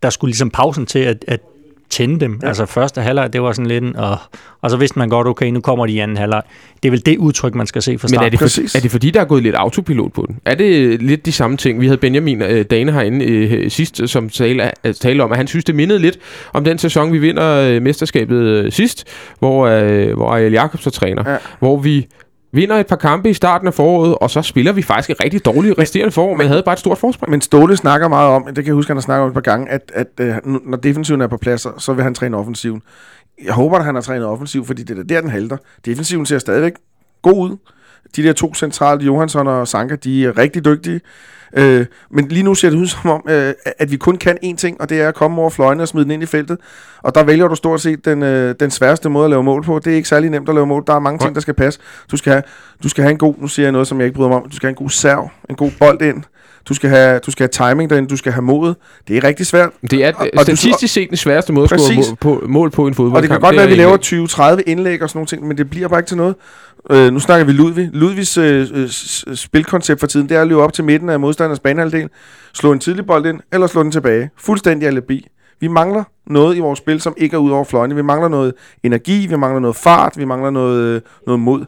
[0.03, 1.39] der skulle ligesom pausen til at, at
[1.89, 2.39] tænde dem.
[2.41, 2.47] Ja.
[2.47, 4.17] Altså første halvleg, det var sådan lidt en, og,
[4.61, 6.41] og så vidste man godt, okay, nu kommer de i anden halvleg.
[6.83, 8.25] Det er vel det udtryk, man skal se fra Men start.
[8.25, 10.37] er det, for, er det fordi, der er gået lidt autopilot på den?
[10.45, 11.81] Er det lidt de samme ting?
[11.81, 15.47] Vi havde Benjamin øh, Dane herinde øh, sidst, som talte, øh, talte om, at han
[15.47, 16.17] synes, det mindede lidt
[16.53, 19.07] om den sæson, vi vinder øh, mesterskabet øh, sidst,
[19.39, 21.31] hvor, øh, hvor Ariel Jacobs er træner.
[21.31, 21.37] Ja.
[21.59, 22.07] Hvor vi
[22.51, 25.45] vinder et par kampe i starten af foråret, og så spiller vi faktisk et rigtig
[25.45, 27.31] dårligt resterende forår, men havde bare et stort forspring.
[27.31, 29.41] Men Ståle snakker meget om, det kan jeg huske, han har snakket om et par
[29.41, 32.81] gange, at, at øh, når defensiven er på plads, så- så vil han træne offensiven.
[33.43, 35.57] Jeg håber, at han har trænet offensiv, fordi det er der, den halter.
[35.85, 36.73] Defensiven ser stadigvæk
[37.21, 37.57] god ud.
[38.15, 41.01] De der to centrale, Johansson og Sanka, de er rigtig dygtige.
[41.57, 44.55] Øh, men lige nu ser det ud som om, øh, at vi kun kan én
[44.55, 46.57] ting, og det er at komme over fløjene og smide den ind i feltet.
[47.01, 49.79] Og der vælger du stort set den, øh, den sværeste måde at lave mål på.
[49.79, 50.83] Det er ikke særlig nemt at lave mål.
[50.87, 51.79] Der er mange ting, der skal passe.
[52.11, 52.43] Du skal, have,
[52.83, 54.49] du skal have en god, nu siger jeg noget, som jeg ikke bryder mig om,
[54.49, 56.23] du skal have en god serv, en god bold ind.
[56.69, 58.73] Du skal have, du skal have timing derinde, du skal have mod.
[59.07, 59.69] Det er rigtig svært.
[59.91, 62.09] Det er Og- og, og du- statistisk set den sværeste måde at score Præcis.
[62.09, 63.15] mål på, mål på en fodboldkamp.
[63.17, 65.27] Og det kan godt være, at vi er laver ikke- 20-30 indlæg og sådan nogle
[65.27, 66.35] ting, men det bliver bare ikke til noget.
[66.91, 67.89] Øh, nu snakker vi Ludvig.
[67.93, 68.89] Ludvigs øh, øh,
[69.35, 72.09] spilkoncept for tiden, det er at løbe op til midten af modstanders banehalvdel,
[72.53, 74.29] slå en tidlig bold ind, eller slå den tilbage.
[74.37, 75.27] Fuldstændig alibi.
[75.61, 77.95] Vi mangler noget i vores spil, som ikke er ud over fløjene.
[77.95, 81.65] Vi mangler noget energi, vi mangler noget fart, vi mangler noget, øh, noget mod.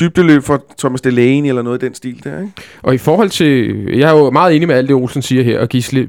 [0.00, 2.52] Dybdeløb for Thomas Delaney eller noget i den stil der, ikke?
[2.82, 5.60] Og i forhold til, jeg er jo meget enig med alt det, Olsen siger her,
[5.60, 6.08] og Gisle,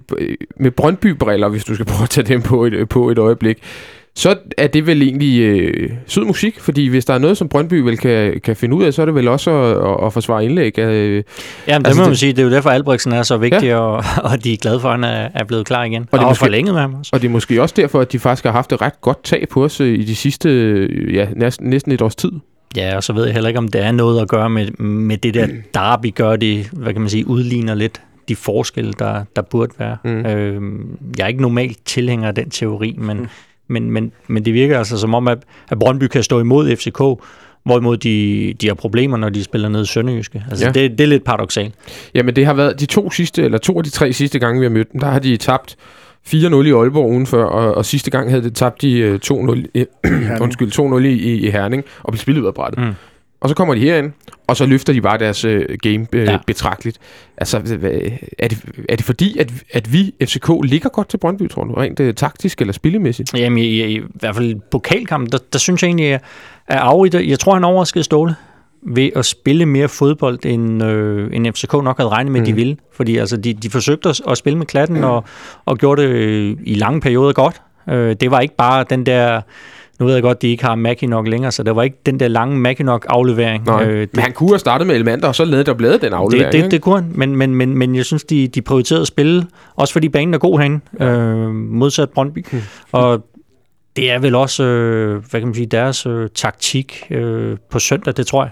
[0.59, 3.57] med Brøndby-briller, hvis du skal prøve at tage dem på et, på et øjeblik,
[4.17, 7.73] så er det vel egentlig øh, sød musik, fordi hvis der er noget, som Brøndby
[7.73, 10.45] vel kan, kan finde ud af, så er det vel også at, at, at forsvare
[10.45, 10.79] indlæg.
[10.79, 11.23] Øh, Jamen, det
[11.67, 13.77] Altså, altså, må det- man sige, det er jo derfor, Albrechtsen er så vigtig, ja.
[13.77, 16.01] og, og de er glade for, at han er, er blevet klar igen.
[16.01, 17.09] Og, det er og måske- forlænget med ham også.
[17.13, 19.45] og det er måske også derfor, at de faktisk har haft et ret godt tag
[19.51, 22.31] på os øh, i de sidste, øh, ja, næsten, næsten et års tid.
[22.75, 25.17] Ja, og så ved jeg heller ikke, om det er noget at gøre med, med
[25.17, 29.41] det der derby, gør det, hvad kan man sige, udligner lidt de forskelle, der, der
[29.41, 29.97] burde være.
[30.03, 30.11] Mm.
[30.11, 30.25] Mm.
[30.25, 33.23] Øhm, jeg er ikke normalt tilhænger af den teori, men, Mm.
[33.23, 33.29] mm.
[33.67, 35.37] men, men, men det virker altså som om, at,
[35.69, 37.23] at Brøndby kan stå imod FCK,
[37.63, 40.43] hvorimod de, de har problemer, når de spiller ned i Sønderjyske.
[40.49, 40.71] Altså, ja.
[40.71, 41.73] det, det er lidt paradoxalt.
[42.13, 44.65] Jamen det har været de to sidste, eller to af de tre sidste gange, vi
[44.65, 45.75] har mødt dem, der har de tabt
[46.27, 49.65] 4-0 i Aalborg ugen før, og, og sidste gang havde det tabt de øh, 2-0,
[49.73, 49.85] i,
[50.41, 52.83] undskyld, 2-0 i, i, i Herning, og blev spillet ud af brættet.
[52.83, 52.93] Mm.
[53.41, 54.11] Og så kommer de herind,
[54.47, 56.37] og så løfter de bare deres øh, game øh, ja.
[56.47, 56.97] Betragteligt.
[57.37, 57.57] Altså,
[58.39, 58.57] er det,
[58.89, 61.73] er det fordi, at, at vi, FCK, ligger godt til Brøndby, tror du?
[61.73, 63.33] Rent øh, taktisk eller spillemæssigt?
[63.33, 66.21] Jamen, i, i, i hvert fald i pokalkampen, der, der synes jeg egentlig, at
[66.67, 68.35] at Auri, der, jeg tror, han overraskede Ståle
[68.87, 72.45] ved at spille mere fodbold, end, øh, end FCK nok havde regnet med, mm.
[72.45, 72.57] de Mm.
[72.57, 72.77] ville.
[72.93, 75.23] Fordi altså, de, de forsøgte at, at spille med klatten, og,
[75.65, 77.61] og gjorde det øh, i lange perioder godt.
[77.89, 79.41] Øh, det var ikke bare den der...
[79.99, 82.27] Nu ved jeg godt, de ikke har Mackinock længere, så der var ikke den der
[82.27, 83.65] lange Mackinock-aflevering.
[83.65, 86.01] Nej, Øh, men det, han kunne have startet med elementer, og så lavede der blevet
[86.01, 86.53] den aflevering.
[86.53, 89.07] det, det, det kunne han, men, men, men, men jeg synes, de, de prioriterede at
[89.07, 89.45] spille,
[89.75, 92.45] også fordi banen er god herinde, øh, modsat Brøndby.
[92.51, 92.59] Mm.
[92.91, 93.25] Og
[93.95, 98.13] det er vel også, øh, hvad kan man sige, deres øh, taktik øh, på søndag,
[98.17, 98.51] det tror jeg.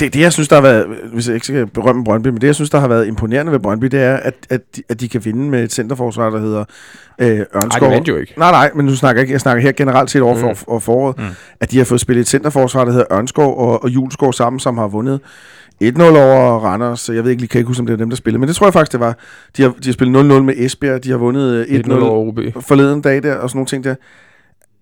[0.00, 2.46] Det, det, jeg synes, der har været, hvis jeg ikke skal berømme Brøndby, men det,
[2.46, 5.08] jeg synes, der har været imponerende ved Brøndby, det er, at, at, de, at de
[5.08, 6.64] kan vinde med et centerforsvar, der hedder
[7.18, 7.88] øh, Ørnskov.
[7.88, 8.34] det vandt jo ikke.
[8.36, 9.32] Nej, nej, men nu snakker jeg ikke.
[9.32, 10.54] Jeg snakker her generelt set over for, Mm.
[10.66, 11.24] over foråret, Mm.
[11.60, 14.78] at de har fået spillet et centerforsvar, der hedder Ørnskov og, og Juleskov sammen, som
[14.78, 15.20] har vundet
[15.84, 17.08] 1-0 over Randers.
[17.08, 18.56] Jeg ved ikke lige, kan ikke huske, om det er dem, der spillede, men det
[18.56, 19.16] tror jeg faktisk, det var.
[19.56, 22.28] De har, de har spillet 0-0 med Esbjerg, de har vundet øh, 1-0 1-0 over
[22.28, 22.38] OB.
[22.64, 23.94] forleden dag der, og sådan nogle ting der.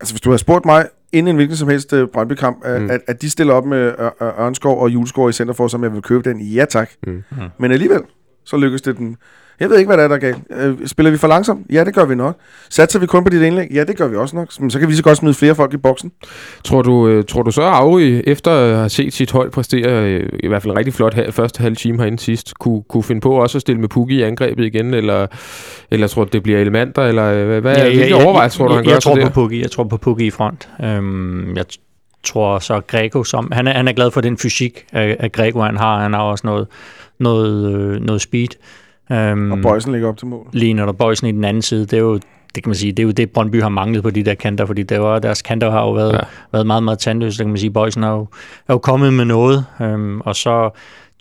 [0.00, 2.82] Altså, hvis du havde spurgt mig, inden en hvilken som helst uh, Brøndby-kamp, Mm.
[2.82, 2.90] mm.
[2.90, 6.02] at, at de stiller op med Ør- Ørnskov og Juleskov i centerfor, som jeg vil
[6.02, 6.90] købe den, ja tak.
[7.06, 7.12] Mm.
[7.30, 7.36] Mm.
[7.58, 8.00] Men alligevel,
[8.44, 9.16] så lykkes det den.
[9.62, 10.38] Jeg ved ikke, hvad der er, der er galt.
[10.50, 11.66] Øh, spiller vi for langsomt?
[11.72, 12.36] Ja, det gør vi nok.
[12.70, 13.68] Satser vi kun på dit indlæg?
[13.74, 14.48] Ja, det gør vi også nok.
[14.60, 16.12] Men så kan vi så godt smide flere folk i boksen.
[16.64, 20.04] Tror du, øh, tror du så, at Auri, efter at have set sit hold præstere,
[20.04, 23.20] øh, i hvert fald rigtig flot halv, første halv time herinde sidst, kunne, kunne finde
[23.20, 25.26] på også at stille med Pukki i angrebet igen, eller,
[25.90, 28.84] eller tror du, det bliver elementer, eller hvad, hvad, ja, hvilke overvejelser tror du, han
[28.84, 29.30] jeg, gør jeg tror på der?
[29.30, 29.60] Pukki.
[29.60, 30.68] Jeg tror på Pukki i front.
[30.82, 31.64] Øhm, jeg,
[32.24, 35.76] tror så Greco, som, han er, han er glad for den fysik, at, Greco han
[35.76, 36.00] har.
[36.02, 36.66] Han har også noget,
[37.18, 38.48] noget, noget speed.
[39.10, 40.46] Um, Og Bøjsen ligger op til mål.
[40.52, 42.20] lige når der Bøjsen i den anden side, det er jo
[42.54, 44.66] det kan man sige, det er jo det, Brøndby har manglet på de der kanter,
[44.66, 46.18] fordi der var, deres kanter har jo været, ja.
[46.52, 47.38] været meget, meget tandløse.
[47.38, 48.26] Det kan man sige, Bøjsen er jo,
[48.68, 50.70] er jo kommet med noget, øhm, og så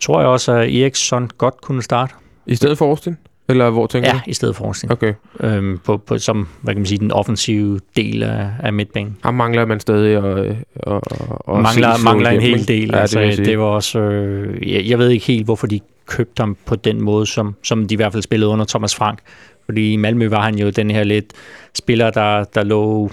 [0.00, 2.14] tror jeg også, at Eriksson godt kunne starte.
[2.46, 3.16] I stedet for Austin?
[3.52, 4.20] Eller hvor tænker Ja, du?
[4.26, 4.92] i stedet for Austin.
[4.92, 5.14] Okay.
[5.40, 9.16] Øhm, på, på, som, hvad kan man sige, den offensive del af, af midtbanen.
[9.22, 11.00] Ham mangler man stadig at, at, at
[11.48, 12.64] mangler, se mangler en hel ikke?
[12.64, 12.90] del.
[12.92, 14.00] Ja, altså, det, det var også...
[14.00, 17.88] Øh, jeg, jeg ved ikke helt, hvorfor de købte ham på den måde, som, som
[17.88, 19.18] de i hvert fald spillede under Thomas Frank.
[19.64, 21.32] Fordi i Malmø var han jo den her lidt
[21.74, 23.10] spiller, der, der lå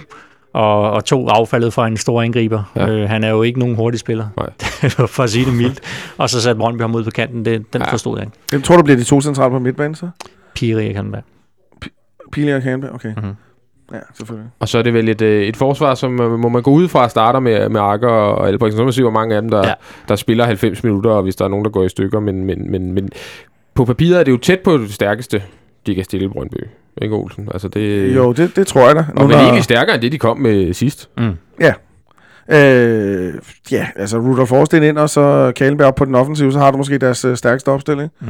[0.52, 2.72] og, og tog affaldet fra en stor angriber.
[2.76, 2.88] Ja.
[2.88, 4.26] Øh, han er jo ikke nogen hurtig spiller,
[5.14, 5.80] for at sige det mildt.
[6.18, 7.44] Og så satte Brøndby ham ud på kanten.
[7.44, 7.92] Det, den Ja.
[7.92, 8.36] forstod jeg ikke.
[8.52, 10.08] Jeg tror du, bliver de to centrale på midtbanen, så?
[10.54, 11.22] Piri kan være.
[12.32, 12.94] Pili og Kanberg?
[12.94, 13.14] Okay.
[13.16, 13.32] Mhm.
[13.92, 14.50] Ja, selvfølgelig.
[14.58, 16.88] Og så er det vel et, øh, et forsvar, som øh, må man gå ud
[16.88, 18.76] fra at starter med, med Akker og Albrechtsen.
[18.76, 19.68] Så må man se, hvor mange af dem, der, ja.
[19.68, 19.74] Ja.
[20.08, 22.20] der spiller 90 minutter, og hvis der er nogen, der går i stykker.
[22.20, 23.08] Men, men, men, men
[23.74, 25.42] på papiret er det jo tæt på det stærkeste,
[25.86, 26.56] de kan stille i Brøndby.
[27.02, 27.48] Ikke Olsen?
[27.52, 29.04] Altså det, Jo, det, det tror jeg da.
[29.16, 31.08] og vel egentlig stærkere end det, de kom med sidst.
[31.18, 31.32] Mm.
[32.52, 33.34] Øh,
[33.70, 36.76] ja, altså Rudolf Forsten ind, og så Kalenberg op på den offensive, så har du
[36.76, 38.28] måske deres øh, stærkeste opstilling, Mm.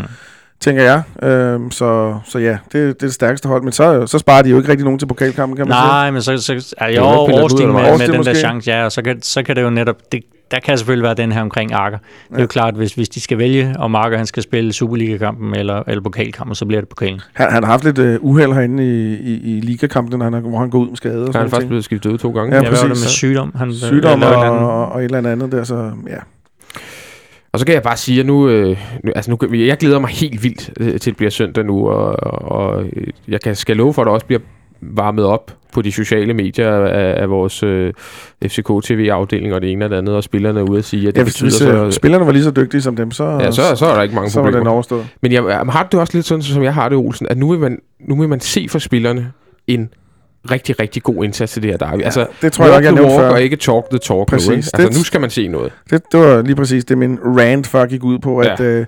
[0.61, 1.03] Tænker jeg.
[1.29, 4.51] Øh, så, så ja, det, det er det stærkeste hold, men så, så sparer de
[4.51, 5.87] jo ikke rigtig nogen til pokalkampen, kan man sige.
[5.87, 9.03] Nej, men så, så er jo overstig med, med den der chance, ja, og så
[9.03, 11.99] kan, så kan det jo netop, det, der kan selvfølgelig være den her omkring Akker.
[12.31, 15.57] Det er jo klart, hvis, hvis de skal vælge, om Akker han skal spille Superliga-kampen
[15.57, 17.20] eller, eller pokalkampen, så bliver det pokalen.
[17.33, 20.59] Han, han har haft lidt øh, uheld herinde i, i, i ligakampen, når han, hvor
[20.59, 22.57] han går ud med skade og Han er faktisk blevet skiftet ud to gange.
[22.57, 23.05] Ja, Ja, hvad var det præcis.
[23.05, 23.53] med sygdom?
[23.57, 24.68] Han, Sygdom eller og, et eller andet?
[24.70, 26.16] og, og et eller andet der, så ja.
[27.52, 30.10] Og så kan jeg bare sige, at nu, øh, nu, altså nu, jeg glæder mig
[30.10, 32.16] helt vildt øh, til, at det bliver søndag nu, og,
[32.52, 34.40] og øh, jeg kan, skal love for, at der også bliver
[34.80, 37.92] varmet op på de sociale medier af, af vores øh,
[38.44, 41.18] FCK-TV-afdeling og det ene og det andet, og spillerne er ude at sige, at det
[41.18, 41.96] ja hvis, hvis betyder øh, så...
[41.96, 44.30] spillerne var lige så dygtige som dem, så, Ja, så, så er der ikke mange
[44.30, 44.70] så var den problemer.
[44.72, 45.06] overstået.
[45.22, 47.58] Men jeg, har du også lidt sådan, som jeg har det, Olsen, at nu vil
[47.60, 49.32] man, nu vil man se for spillerne
[49.66, 49.88] en
[50.50, 52.03] rigtig, rigtig god indsats til det her derby.
[52.03, 53.29] Altså, det tror jeg nok, jeg nævnte før.
[53.31, 54.48] og ikke talk the talk Præcis.
[54.48, 54.66] nu, ikke?
[54.76, 55.72] Det- Altså, nu skal man se noget.
[55.90, 58.53] Det, det var lige præcis det, min rant før gik ud på, Ja.
[58.53, 58.61] at...
[58.61, 58.87] Øh,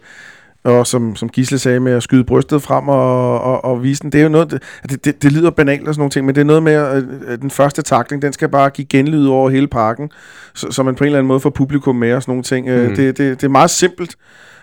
[0.65, 4.13] og som, som Gisle sagde med at skyde brystet frem og, og, og vise den,
[4.13, 4.51] det er jo noget,
[4.91, 6.73] det, det, det, lyder banalt og sådan nogle ting, men det er noget med,
[7.29, 10.11] at den første takling, den skal bare give genlyd over hele parken,
[10.55, 12.67] så, så man på en eller anden måde får publikum med og sådan nogle ting.
[12.69, 12.83] Mm.
[12.83, 12.97] Mhm.
[12.97, 14.15] Det, det, det er meget simpelt,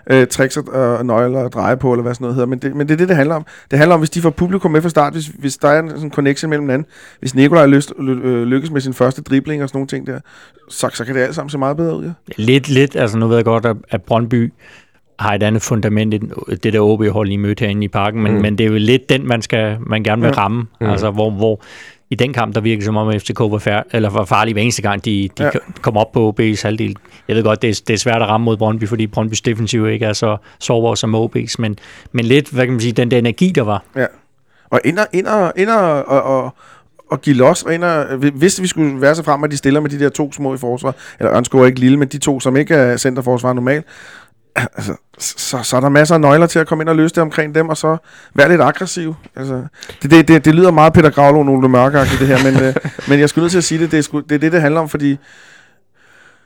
[0.10, 2.76] øh, tricks og, og nøgler at dreje på, eller hvad sådan noget hedder, men det,
[2.76, 3.46] men det er det, det handler om.
[3.72, 5.90] Det handler om, hvis de får publikum med fra start, hvis, hvis der er en
[5.90, 6.86] sådan connection mellem hinanden,
[7.20, 10.20] hvis Nikolaj lyst, ly, øh, lykkes med sin første dribling og sådan nogle ting der,
[10.70, 12.12] så, så kan det alt sammen se meget bedre ud, ja.
[12.38, 12.96] Lidt, lidt.
[12.96, 14.54] Altså nu ved jeg godt, at, at Brøndby
[15.20, 16.32] har et andet fundament end
[16.64, 18.42] det der OB-hold, I mødte herinde i parken, men, Mm.
[18.42, 20.62] men det er jo lidt den, man, skal, man gerne vil ramme.
[20.62, 20.68] Mm.
[20.82, 20.90] Mm.
[20.92, 21.62] Altså hvor, hvor
[22.12, 24.82] i den kamp, der virkede som om, FCK var, fær- eller var farlige hver eneste
[24.82, 25.50] gang, de, de Ja.
[25.54, 25.60] ja.
[25.82, 26.96] kom op på OB's halvdel.
[27.28, 29.88] Jeg ved godt, det er, det er svært at ramme mod Brøndby, fordi Brøndbys defensiv
[29.88, 31.78] ikke er så sårbar som OB's, men,
[32.12, 33.84] men lidt, hvad kan man sige, den der energi, der var.
[34.70, 36.54] Og ind og, ind og, ind og, og,
[37.10, 39.90] og, give los, og og, hvis vi skulle være så frem, at de stiller med
[39.90, 42.58] de der to små i forsvar, eller Ørnskov er ikke lille, men de to, som
[42.58, 43.86] ikke er centerforsvar normalt,
[44.78, 47.22] altså, så, så er der masser af nøgler til at komme ind og løse det
[47.22, 47.98] omkring dem, og så
[48.34, 49.16] være lidt aggressiv.
[49.36, 49.64] Altså,
[50.04, 52.76] det, det, det, det lyder meget Peter Gravlo, nogle mørkeagtigt det her, men, øh,
[53.08, 54.62] men jeg skulle nødt til at sige det, det er, sku, det er det, det
[54.62, 55.18] handler om, fordi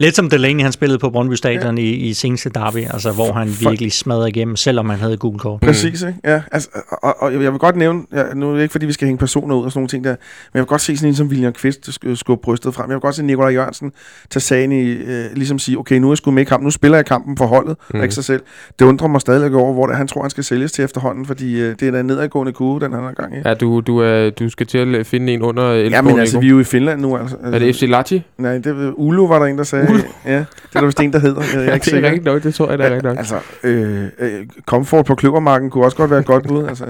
[0.04, 1.84] Lidt som Delaney, han spillede på Brøndby Stadion ja.
[1.84, 5.40] i, i seneste derby, altså hvor han For- virkelig smadrede igennem, selvom han havde gul
[5.40, 5.62] kort.
[5.62, 6.20] Præcis, ikke?
[6.24, 6.70] Ja, altså,
[7.02, 9.18] og, og, jeg vil godt nævne, ja, nu er det ikke fordi, vi skal hænge
[9.18, 10.18] personer ud og sådan nogle ting der, men
[10.54, 12.90] jeg vil godt se sådan en som William Kvist sk- skubbe brystet frem.
[12.90, 13.92] Jeg vil godt se Nikolaj Jørgensen
[14.30, 16.72] tage sagen i, øh, ligesom sige, okay, nu er jeg sgu med i kampen, nu
[16.72, 18.00] spiller jeg kampen for holdet, mm.
[18.00, 18.42] Og ikke sig selv.
[18.80, 21.62] Det undrer mig stadig over, hvor det, han tror, han skal sælges til efterhånden, fordi
[21.62, 23.38] øh, det er en nedadgående kurve, den han har gang i.
[23.46, 26.46] Ja, du, du, er, du skal til at finde en under ja men altså, vi
[26.46, 27.36] er jo i Finland nu, altså.
[27.44, 28.22] Er det FC Lati?
[28.38, 29.93] Nej, det Ulu, var der en, der sagde.
[29.94, 30.02] Ulu?
[30.26, 31.42] Ja, det er der vist en, der hedder.
[31.54, 32.08] Jeg er ikke det er sikker.
[32.08, 33.18] rigtigt nok, det tror jeg, det er rigtigt nok.
[33.18, 36.66] Altså, øh, øh, Comfort på Kløvermarken kunne også godt være et godt bud.
[36.68, 36.86] Altså,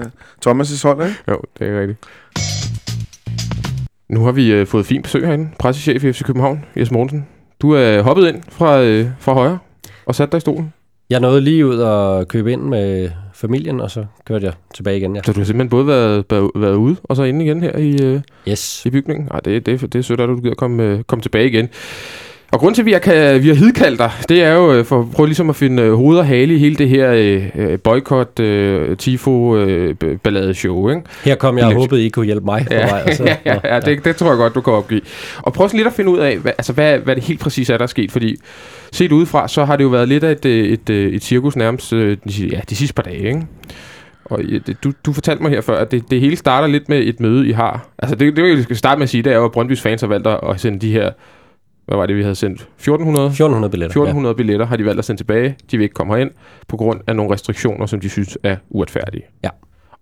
[0.46, 1.18] Thomas' hold, ikke?
[1.28, 1.98] Jo, det er rigtigt.
[4.08, 5.48] Nu har vi øh, fået fint besøg herinde.
[5.58, 7.26] Pressechef i FC København, Jes Mortensen.
[7.62, 9.58] Du er hoppet ind fra, øh, fra højre
[10.06, 10.72] og sat dig i stolen.
[11.10, 15.16] Jeg nåede lige ud og købe ind med familien, og så kørte jeg tilbage igen,
[15.16, 15.22] ja.
[15.24, 18.20] Så du har simpelthen både været, været, ude og så inde igen her i, øh,
[18.48, 18.86] Yes.
[18.86, 19.28] i bygningen.
[19.30, 21.68] Ej, det, det, det er sødt, at du gider komme, øh, komme tilbage igen.
[22.54, 25.00] Og grunden til, at vi har, vi har hidkaldt dig, det er jo øh, for
[25.00, 27.78] at prøve ligesom at finde øh, hoved og hale i hele det her øh, øh,
[27.78, 31.02] boykot, øh, tifo, øh, ballade show, ikke?
[31.24, 33.02] Her kom jeg og håbede, I kunne hjælpe mig Ja, vej.
[33.06, 33.24] Altså.
[33.28, 35.00] ja, ja, ja, det, det tror jeg godt, du kan opgive.
[35.38, 37.70] Og prøv sådan lidt at finde ud af, hvad, altså, hvad, hvad det helt præcis
[37.70, 38.12] er, der er sket.
[38.12, 38.36] Fordi
[38.92, 41.90] set udefra, så har det jo været lidt af et, et, et, et cirkus nærmest
[41.90, 42.18] de,
[42.52, 43.46] ja, de sidste par dage, ikke?
[44.24, 44.40] Og
[44.84, 47.48] du, du fortalte mig her før, at det, det hele starter lidt med et møde,
[47.48, 47.88] I har.
[47.98, 50.00] Altså det, det, jeg skal starte med at sige, det er jo, at Brøndbys fans
[50.00, 51.10] har valgt at sende de her
[51.86, 52.60] hvad var det, vi havde sendt?
[52.60, 53.26] 1400?
[53.26, 53.90] 1400 billetter.
[53.90, 54.36] 1400 ja.
[54.36, 55.56] billetter har de valgt at sende tilbage.
[55.70, 56.30] De vil ikke komme herind
[56.68, 59.22] på grund af nogle restriktioner, som de synes er uretfærdige.
[59.44, 59.50] Ja.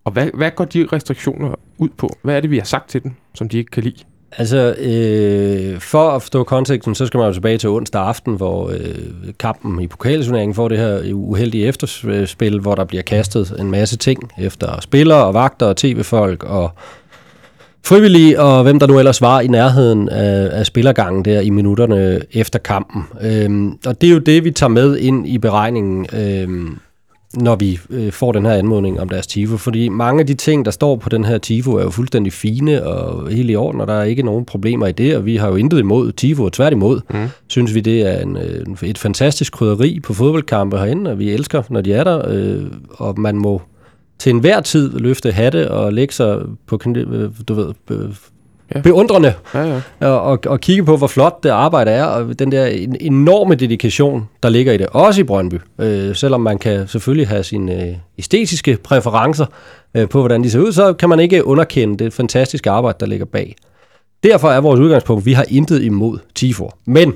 [0.04, 2.08] Og hvad, hvad går de restriktioner ud på?
[2.22, 4.04] Hvad er det, vi har sagt til dem, som de ikke kan lide?
[4.38, 8.70] Altså, øh, for at forstå konteksten, så skal man jo tilbage til onsdag aften, hvor
[8.70, 13.96] øh, kampen i pokalturneringen får det her uheldige efterspil, hvor der bliver kastet en masse
[13.96, 16.70] ting efter spillere og vagter og tv-folk og
[17.84, 22.20] frivillige, og hvem der nu ellers var i nærheden af, af spillergangen der i minutterne
[22.32, 23.02] efter kampen.
[23.20, 26.78] Øhm, og det er jo det, vi tager med ind i beregningen, øhm,
[27.34, 29.56] når vi øh, får den her anmodning om deres TIFO.
[29.56, 32.86] Fordi mange af de ting, der står på den her TIFO, er jo fuldstændig fine
[32.86, 35.48] og helt i orden, og der er ikke nogen problemer i det, og vi har
[35.48, 37.28] jo intet imod TIFO, og tværtimod mm.
[37.46, 41.62] synes vi, det er en, øh, et fantastisk krydderi på fodboldkampe herinde, og vi elsker,
[41.70, 43.62] når de er der, øh, og man må
[44.18, 47.74] til enhver tid løfte hatte og lægge sig på, øh, du ved,
[48.74, 48.80] ja.
[48.80, 50.08] beundrende ja, ja.
[50.08, 52.66] Og, og, og kigge på, hvor flot det arbejde er, og den der
[53.00, 55.54] enorme dedikation, der ligger i det, også i Brøndby.
[55.78, 59.46] Øh, selvom man kan selvfølgelig have sine øh, æstetiske præferencer
[59.94, 63.06] øh, på, hvordan de ser ud, så kan man ikke underkende det fantastiske arbejde, der
[63.06, 63.56] ligger bag.
[64.22, 66.78] Derfor er vores udgangspunkt, vi har intet imod Tifor.
[66.84, 67.14] Men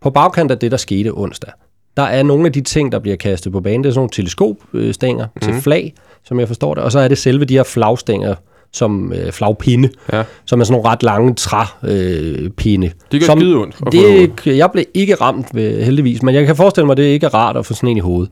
[0.00, 1.52] på bagkant af det, der skete onsdag,
[1.96, 3.84] der er nogle af de ting, der bliver kastet på banen.
[3.84, 5.40] Det er sådan nogle teleskopstænger mm.
[5.40, 6.84] til flag, som jeg forstår det.
[6.84, 8.34] Og så er det selve de her flagstænger,
[8.72, 10.22] som øh, flagpinde, ja.
[10.44, 12.86] som er sådan nogle ret lange træpinde.
[12.86, 13.76] Øh, det gør som, skide ondt.
[13.92, 17.26] Det, jeg blev ikke ramt ved, heldigvis, men jeg kan forestille mig, at det ikke
[17.26, 18.30] er rart at få sådan en i hovedet.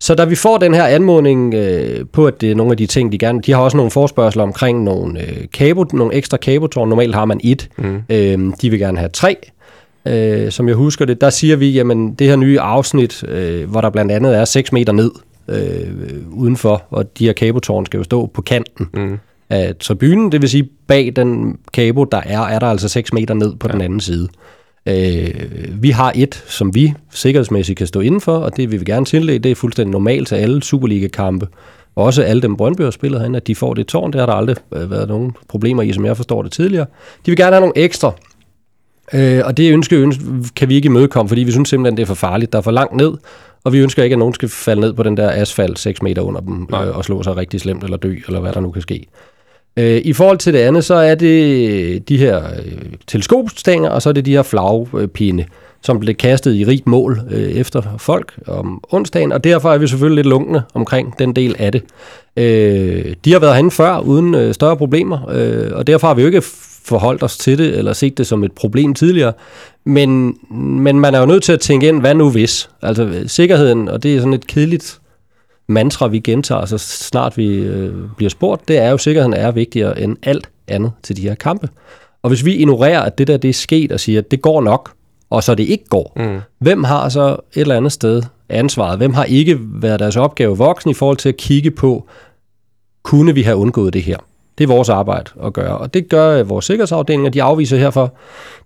[0.00, 2.86] Så da vi får den her anmodning øh, på, at det er nogle af de
[2.86, 3.40] ting, de gerne...
[3.40, 6.88] De har også nogle forspørgseler omkring nogle, øh, kabo, nogle ekstra kabotårn.
[6.88, 7.68] Normalt har man et.
[7.78, 8.02] Mm.
[8.10, 9.36] Øh, de vil gerne have tre.
[10.06, 13.80] Øh, som jeg husker det, der siger vi, jamen det her nye afsnit, øh, hvor
[13.80, 15.10] der blandt andet er 6 meter ned
[15.48, 15.88] øh,
[16.30, 18.88] udenfor, og de her kabotårn skal jo stå på kanten.
[18.94, 19.18] Mm
[19.50, 23.34] af tribunen, det vil sige bag den kabo, der er, er der altså 6 meter
[23.34, 23.72] ned på ja.
[23.72, 24.28] den anden side.
[24.86, 29.06] Øh, vi har et, som vi sikkerhedsmæssigt kan stå indenfor, og det vil vi gerne
[29.06, 29.42] tillægge.
[29.42, 31.48] Det er fuldstændig normalt til alle Superliga-kampe.
[31.96, 34.12] Også alle dem Brøndby har spillet herinde, at de får det tårn.
[34.12, 36.86] Det har der aldrig øh, været nogen problemer i, som jeg forstår det tidligere.
[37.26, 38.12] De vil gerne have nogle ekstra.
[39.14, 40.24] Øh, og det ønske, ønske
[40.56, 42.52] kan vi ikke imødekomme, fordi vi synes simpelthen, det er for farligt.
[42.52, 43.12] Der er for langt ned,
[43.64, 46.22] og vi ønsker ikke, at nogen skal falde ned på den der asfalt 6 meter
[46.22, 48.82] under dem øh, og slå sig rigtig slemt eller dø, eller hvad der nu kan
[48.82, 49.06] ske.
[49.76, 54.08] Øh, I forhold til det andet, så er det de her øh, teleskopstænger, og så
[54.08, 55.44] er det de her flagpinde,
[55.82, 59.86] som blev kastet i rigt mål øh, efter folk om onsdagen, og derfor er vi
[59.86, 61.82] selvfølgelig lidt lunkne omkring den del af det.
[62.36, 66.22] Øh, de har været herinde før uden øh, større problemer, øh, og derfor har vi
[66.22, 66.42] jo ikke
[66.86, 69.32] forholdt os til det, eller set det som et problem tidligere.
[69.84, 72.70] Men, men man er jo nødt til at tænke ind, hvad nu hvis?
[72.82, 75.00] Altså sikkerheden, og det er sådan et kedeligt
[75.68, 79.50] mantra, vi gentager, så snart vi øh, bliver spurgt, det er jo, at sikkerheden er
[79.50, 81.68] vigtigere end alt andet til de her kampe.
[82.22, 84.60] Og hvis vi ignorerer, at det der det er sket, og siger, at det går
[84.60, 84.92] nok,
[85.30, 86.40] og så det ikke går, mm.
[86.58, 88.98] hvem har så et eller andet sted ansvaret?
[88.98, 92.08] Hvem har ikke været deres opgave voksen i forhold til at kigge på,
[93.02, 94.16] kunne vi have undgået det her?
[94.58, 97.30] Det er vores arbejde at gøre, og det gør vores sikkerhedsafdelinger.
[97.30, 98.12] De afviser herfor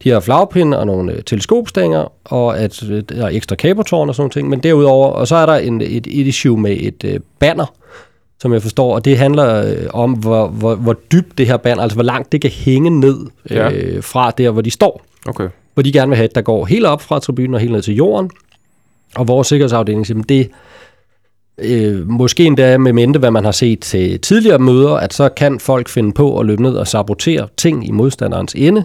[0.04, 4.14] de her flagpinde og nogle øh, teleskopstænger, og at øh, der er ekstra kabeltårn og
[4.14, 4.48] sådan ting.
[4.48, 7.74] Men derudover, og så er der en, et, et issue med et øh, banner,
[8.40, 11.82] som jeg forstår, og det handler øh, om, hvor, hvor, hvor dybt det her banner,
[11.82, 13.70] altså hvor langt det kan hænge ned ja.
[13.70, 15.02] øh, fra der, hvor de står.
[15.26, 15.48] Okay.
[15.74, 17.82] Hvor de gerne vil have, at der går helt op fra tribunen og helt ned
[17.82, 18.30] til jorden.
[19.16, 20.50] Og vores sikkerhedsafdeling siger, det,
[21.62, 25.60] øh, måske endda med mente, hvad man har set til tidligere møder, at så kan
[25.60, 28.84] folk finde på at løbe ned og sabotere ting i modstanderens ende.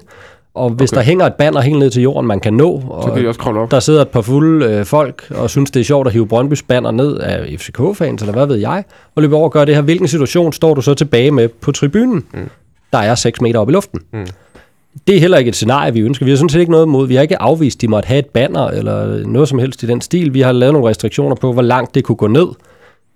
[0.53, 0.99] Og hvis okay.
[0.99, 3.27] der hænger et banner helt ned til jorden, man kan nå, og så kan de
[3.27, 3.71] også kravle op.
[3.71, 6.63] der sidder et par fulde øh, folk og synes, det er sjovt at hive Brøndbys
[6.63, 8.83] banner ned af FCK-fans, eller hvad ved jeg,
[9.15, 9.81] og løbe over og gøre det her.
[9.81, 12.25] Hvilken situation står du så tilbage med på tribunen?
[12.33, 12.49] Mm.
[12.93, 13.99] Der er 6 meter op i luften.
[14.13, 14.27] Mm.
[15.07, 16.25] Det er heller ikke et scenarie, vi ønsker.
[16.25, 17.07] Vi har sådan set ikke noget mod.
[17.07, 19.87] Vi har ikke afvist, at de måtte have et banner eller noget som helst i
[19.87, 20.33] den stil.
[20.33, 22.47] Vi har lavet nogle restriktioner på, hvor langt det kunne gå ned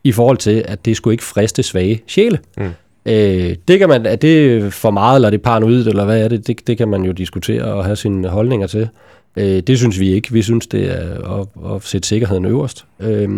[0.03, 2.39] i forhold til, at det skulle ikke friste svage sjæle.
[2.57, 2.69] Mm.
[3.05, 6.27] Øh, det kan man, er det for meget, eller er det paranoid, eller hvad er
[6.27, 6.47] det?
[6.47, 6.67] det?
[6.67, 8.89] Det kan man jo diskutere og have sine holdninger til.
[9.37, 10.33] Øh, det synes vi ikke.
[10.33, 12.85] Vi synes, det er at, at sætte sikkerheden øverst.
[12.99, 13.29] Øh,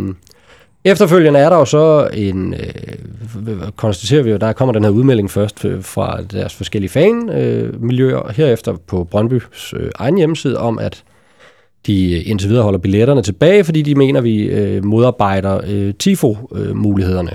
[0.86, 5.32] efterfølgende er der jo så en, øh, konstaterer vi jo, der kommer den her udmelding
[5.32, 11.04] først fra deres forskellige fanmiljøer, øh, herefter på Brøndbys øh, egen hjemmeside, om at
[11.88, 17.32] de øh, indtil videre holder billetterne tilbage, fordi de mener, vi øh, modarbejder øh, TIFO-mulighederne.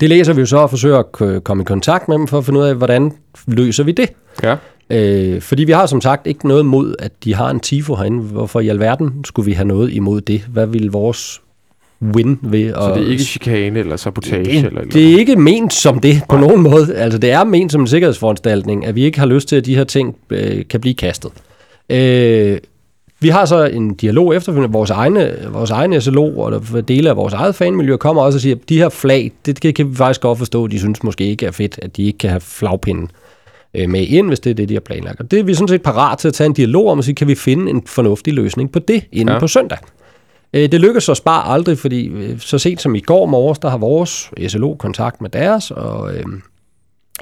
[0.00, 2.44] Det læser vi jo så og forsøger at komme i kontakt med dem for at
[2.44, 3.12] finde ud af, hvordan
[3.46, 4.12] løser vi det.
[4.42, 4.56] Ja.
[4.90, 8.22] Øh, fordi vi har som sagt ikke noget imod, at de har en TIFO herinde.
[8.22, 10.40] Hvorfor i alverden skulle vi have noget imod det?
[10.40, 11.40] Hvad vil vores
[12.02, 12.74] win ved at...
[12.74, 14.44] Så det er ikke chikane eller sabotage?
[14.44, 16.46] Det, eller, eller det er ikke ment som det på Nej.
[16.46, 16.94] nogen måde.
[16.94, 19.76] Altså det er ment som en sikkerhedsforanstaltning, at vi ikke har lyst til, at de
[19.76, 21.30] her ting øh, kan blive kastet.
[21.90, 22.58] Øh,
[23.20, 24.72] vi har så en dialog efterfølgende.
[24.72, 28.56] Vores egne, vores egne SLO og dele af vores eget fanmiljø kommer også og siger,
[28.56, 31.46] at de her flag, det kan, kan vi faktisk godt forstå, de synes måske ikke
[31.46, 33.10] er fedt, at de ikke kan have flagpinden
[33.74, 35.20] øh, med ind, hvis det er det, de har planlagt.
[35.20, 37.14] Og det er vi sådan set parat til at tage en dialog om og sige,
[37.14, 39.38] kan vi finde en fornuftig løsning på det inden ja.
[39.38, 39.78] på søndag.
[40.52, 43.68] Øh, det lykkedes så bare aldrig, fordi øh, så sent som i går morges, der
[43.68, 46.24] har vores SLO kontakt med deres, og øh,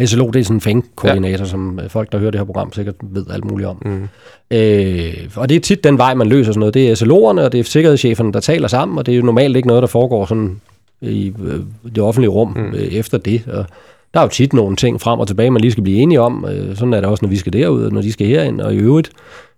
[0.06, 1.50] SLO, det er sådan en fængkoordinator, ja.
[1.50, 3.82] som folk, der hører det her program, sikkert ved alt muligt om.
[3.84, 4.08] Mm.
[4.56, 6.74] Øh, og det er tit den vej, man løser sådan noget.
[6.74, 9.56] Det er SLO'erne, og det er sikkerhedscheferne, der taler sammen, og det er jo normalt
[9.56, 10.60] ikke noget, der foregår sådan
[11.00, 11.60] i øh,
[11.94, 12.74] det offentlige rum mm.
[12.74, 13.48] øh, efter det.
[13.48, 13.66] Og
[14.14, 16.46] der er jo tit nogle ting frem og tilbage, man lige skal blive enige om.
[16.50, 18.74] Øh, sådan er det også, når vi skal derud, og når de skal herind, og
[18.74, 19.10] i øvrigt,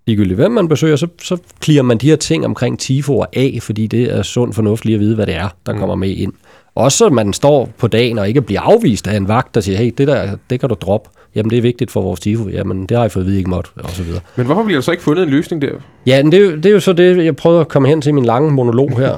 [0.06, 3.86] ligegyldigt hvem man besøger, så, så klirer man de her ting omkring TIFO af, fordi
[3.86, 5.78] det er sund fornuft lige at vide, hvad det er, der mm.
[5.78, 6.32] kommer med ind.
[6.74, 9.78] Også så man står på dagen og ikke bliver afvist af en vagt, der siger,
[9.78, 11.10] hey, det der, det kan du droppe.
[11.34, 12.48] Jamen, det er vigtigt for vores TIFO.
[12.48, 14.20] Jamen, det har jeg fået at vide, ikke måtte, og så videre.
[14.36, 15.68] Men hvorfor bliver der så ikke fundet en løsning der?
[16.06, 18.00] Ja, men det, er jo, det er jo så det, jeg prøvede at komme hen
[18.00, 19.16] til min lange monolog her.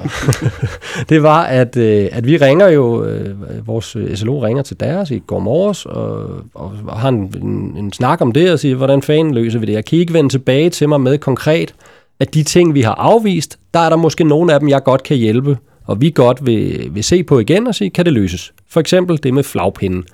[1.10, 5.22] det var, at, øh, at vi ringer jo, øh, vores SLO ringer til deres i
[5.26, 9.34] går morges, og, og har en, en, en snak om det, og siger, hvordan fanden
[9.34, 9.72] løser vi det?
[9.72, 11.74] Jeg kan ikke vende tilbage til mig med konkret,
[12.20, 15.02] at de ting, vi har afvist, der er der måske nogle af dem, jeg godt
[15.02, 15.58] kan hjælpe
[15.92, 18.52] og vi godt vil, vil se på igen og sige, kan det løses?
[18.68, 20.04] For eksempel det med flagpinden.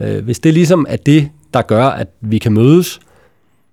[0.00, 3.00] Øh, hvis det ligesom er det, der gør, at vi kan mødes,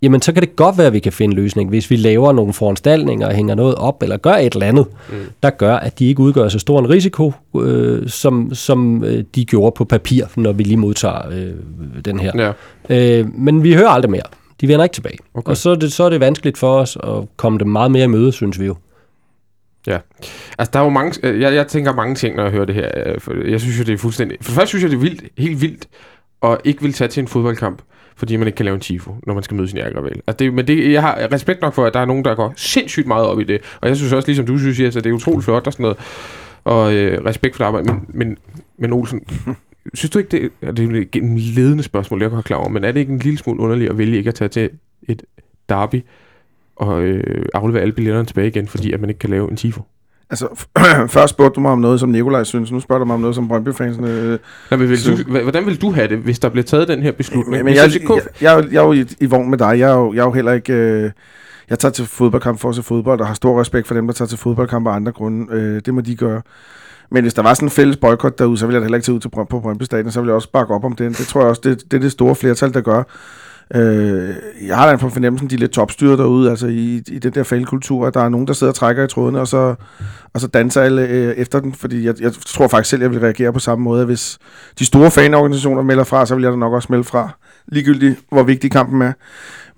[0.01, 2.31] jamen så kan det godt være, at vi kan finde en løsning, hvis vi laver
[2.31, 5.15] nogle foranstaltninger og hænger noget op, eller gør et eller andet, mm.
[5.43, 9.45] der gør, at de ikke udgør så stor en risiko, øh, som, som øh, de
[9.45, 11.51] gjorde på papir, når vi lige modtager øh,
[12.05, 12.53] den her.
[12.89, 13.19] Ja.
[13.19, 14.23] Øh, men vi hører aldrig mere.
[14.61, 15.17] De vender ikke tilbage.
[15.33, 15.49] Okay.
[15.49, 18.03] Og så er, det, så er det vanskeligt for os at komme dem meget mere
[18.03, 18.75] i møde, synes vi jo.
[19.87, 19.97] Ja.
[20.57, 21.27] Altså, der er jo mange...
[21.27, 22.91] Øh, jeg, jeg tænker mange ting, når jeg hører det her.
[23.31, 24.37] Øh, jeg synes jo, det er fuldstændig...
[24.41, 25.87] For det første synes jeg, det er vildt, helt vildt,
[26.43, 27.81] at ikke vil tage til en fodboldkamp,
[28.15, 30.21] fordi man ikke kan lave en tifo, når man skal møde sin ærgerrival.
[30.27, 32.53] Altså det, men det, jeg har respekt nok for, at der er nogen, der går
[32.55, 33.61] sindssygt meget op i det.
[33.81, 35.97] Og jeg synes også, ligesom du synes, at det er utroligt flot og sådan noget.
[36.63, 37.93] Og øh, respekt for det arbejde.
[37.93, 38.37] Men, men,
[38.77, 39.21] men Olsen,
[39.93, 42.83] synes du ikke, det, er, det er en ledende spørgsmål, jeg kan klar over, men
[42.83, 44.69] er det ikke en lille smule underligt at vælge ikke at tage til
[45.07, 45.23] et
[45.69, 46.03] derby
[46.79, 49.81] og øh, aflevere alle billetterne tilbage igen, fordi at man ikke kan lave en tifo?
[50.29, 50.47] Altså,
[51.15, 52.71] først spurgte du mig om noget, som Nikolaj synes.
[52.71, 54.11] Nu spørger du mig om noget, som Brøndby-fansene...
[54.11, 54.39] Øh,
[54.71, 57.11] Nej, men vil du, hvordan vil du have det, hvis der bliver taget den her
[57.11, 57.63] beslutning?
[57.63, 59.79] Men jeg, jeg, jeg, jeg, jeg er jo i, i vogn med dig.
[59.79, 60.73] Jeg er jo, jeg er jo heller ikke...
[60.73, 61.11] Øh,
[61.69, 64.13] jeg tager til fodboldkamp for at se fodbold, og har stor respekt for dem, der
[64.13, 65.53] tager til fodboldkamp af andre grunde.
[65.53, 66.41] Øh, det må de gøre.
[67.11, 69.15] Men hvis der var sådan en fælles boykot derude, så ville jeg heller ikke tage
[69.15, 71.17] ud til på Brøndby Stadion, så ville jeg også bakke op om det.
[71.17, 73.03] Det tror jeg også, det, det er det store flertal, der gør.
[73.75, 74.35] Øh,
[74.67, 77.43] jeg har da en fornemmelse, de er lidt topstyret derude, altså i, i den der
[77.43, 79.75] fælkultur, at der er nogen, der sidder og trækker i trådene, og så,
[80.33, 83.19] og så danser alle øh, efter den, fordi jeg, jeg tror faktisk selv, jeg vil
[83.19, 84.37] reagere på samme måde, hvis
[84.79, 87.29] de store fanorganisationer melder fra, så vil jeg da nok også melde fra,
[87.67, 89.13] ligegyldigt hvor vigtig kampen er.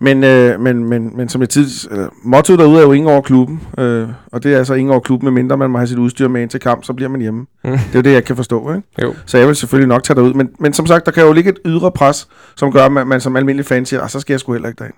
[0.03, 3.21] Men, øh, men, men, men som jeg tid, eller, mottoet derude er jo ingen over
[3.21, 6.27] klubben, øh, og det er altså ingen over klubben, medmindre man må have sit udstyr
[6.27, 7.39] med ind til kamp, så bliver man hjemme.
[7.39, 7.71] Mm.
[7.71, 8.73] Det er jo det, jeg kan forstå.
[8.73, 8.87] Ikke?
[9.01, 9.13] Jo.
[9.25, 10.33] Så jeg vil selvfølgelig nok tage derud.
[10.33, 13.07] Men, men som sagt, der kan jo ligge et ydre pres, som gør, at man,
[13.07, 14.95] man som almindelig fan siger, ah, så skal jeg sgu heller ikke derind.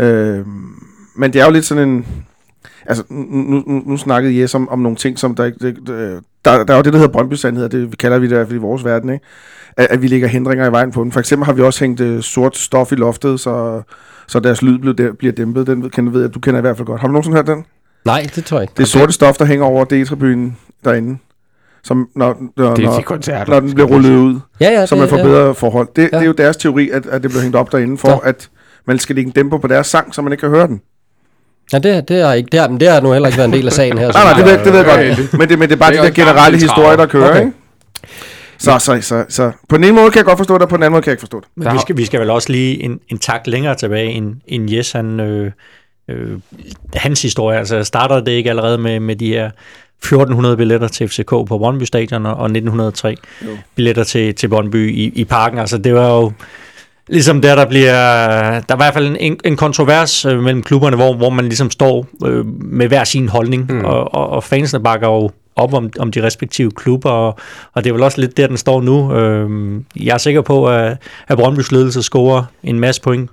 [0.00, 0.46] Øh,
[1.16, 2.06] men det er jo lidt sådan en...
[2.86, 5.58] Altså, nu, nu, nu snakkede Jes om, om nogle ting, som der ikke...
[5.60, 5.76] Det,
[6.44, 8.58] der, der er jo det, der hedder Brøndby-sandhed, det kalder vi det i hvert fald
[8.58, 9.24] i vores verden, ikke?
[9.76, 11.12] At, at vi lægger hindringer i vejen på den.
[11.12, 13.82] For eksempel har vi også hængt uh, sort stof i loftet, så
[14.30, 15.66] så deres lyd blev, bliver dæmpet.
[15.66, 17.00] Den kender, ved jeg, du kender i hvert fald godt.
[17.00, 17.64] Har du nogensinde hørt den?
[18.04, 18.74] Nej, det tror jeg ikke.
[18.76, 21.18] Det er sorte stof, der hænger over D-tribunen derinde.
[21.84, 25.08] Som når, når, det er når, når den bliver rullet ud, ja, ja, så man
[25.08, 25.22] får ja.
[25.22, 25.88] bedre forhold.
[25.96, 26.06] Det, ja.
[26.16, 28.16] det er jo deres teori, at, at det bliver hængt op derinde, for så.
[28.16, 28.48] at
[28.86, 30.80] man skal lægge en dæmper på deres sang, så man ikke kan høre den.
[31.72, 33.54] Ja, det, det, er ikke, det, har, men det har nu heller ikke været en
[33.54, 34.12] del af sagen her.
[34.12, 35.32] nej, nej, det ved, det ved jeg godt.
[35.32, 37.40] Men det, men det er bare det de der generelle historie, der kører, okay.
[37.40, 37.52] ikke?
[38.60, 40.76] Så, så, så, så på den ene måde kan jeg godt forstå det, og på
[40.76, 41.48] den anden måde kan jeg ikke forstå det.
[41.56, 44.70] Men vi skal, vi skal vel også lige en, en tak længere tilbage, end, end
[44.70, 45.52] Jes, han, øh,
[46.08, 46.38] øh,
[46.94, 47.58] hans historie.
[47.58, 49.50] Altså startede det ikke allerede med, med de her
[49.98, 53.48] 1400 billetter til FCK på Brøndby Stadion, og 1903 jo.
[53.74, 55.58] billetter til, til Brøndby i, i parken.
[55.58, 56.32] Altså det var jo
[57.08, 57.92] ligesom der, der bliver...
[58.60, 61.70] Der er i hvert fald en, en kontrovers øh, mellem klubberne, hvor, hvor man ligesom
[61.70, 63.84] står øh, med hver sin holdning, mm.
[63.84, 67.38] og, og, og fansene bakker jo op om, om de respektive klubber, og,
[67.72, 69.12] og det er vel også lidt der, den står nu.
[69.14, 70.96] Øhm, jeg er sikker på, at,
[71.28, 73.30] at Brøndby's ledelse scorer en masse point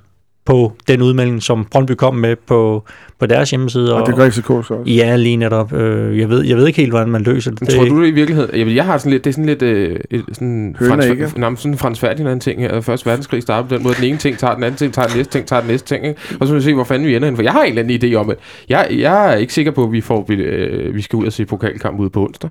[0.48, 2.84] på den udmelding, som Brøndby kom med på,
[3.20, 3.93] på deres hjemmeside.
[3.93, 4.84] Og, og det gør FCK så også.
[4.86, 5.74] Ja, lige netop.
[5.74, 7.62] Øh, jeg, ved, jeg ved ikke helt, hvordan man løser det.
[7.62, 8.68] Men tror du det i virkeligheden?
[8.68, 10.00] Jeg, jeg har sådan lidt, det er sådan lidt øh,
[10.34, 11.32] sådan, frans, ikke?
[11.36, 12.82] Nej, sådan en Frans Ferdinand ting her.
[12.82, 13.95] Første verdenskrig starter på den måde.
[13.95, 16.08] Den ene ting tager den anden ting, tager den næste ting, tager den næste ting.
[16.08, 16.22] Ikke?
[16.39, 17.36] Og så vil vi se, hvor fanden vi ender hen.
[17.36, 18.38] For jeg har en eller anden idé om, at
[18.70, 21.34] jeg, jeg er ikke sikker på, at vi, får, vi, øh, vi skal ud og
[21.34, 22.50] se pokalkamp ude på onsdag.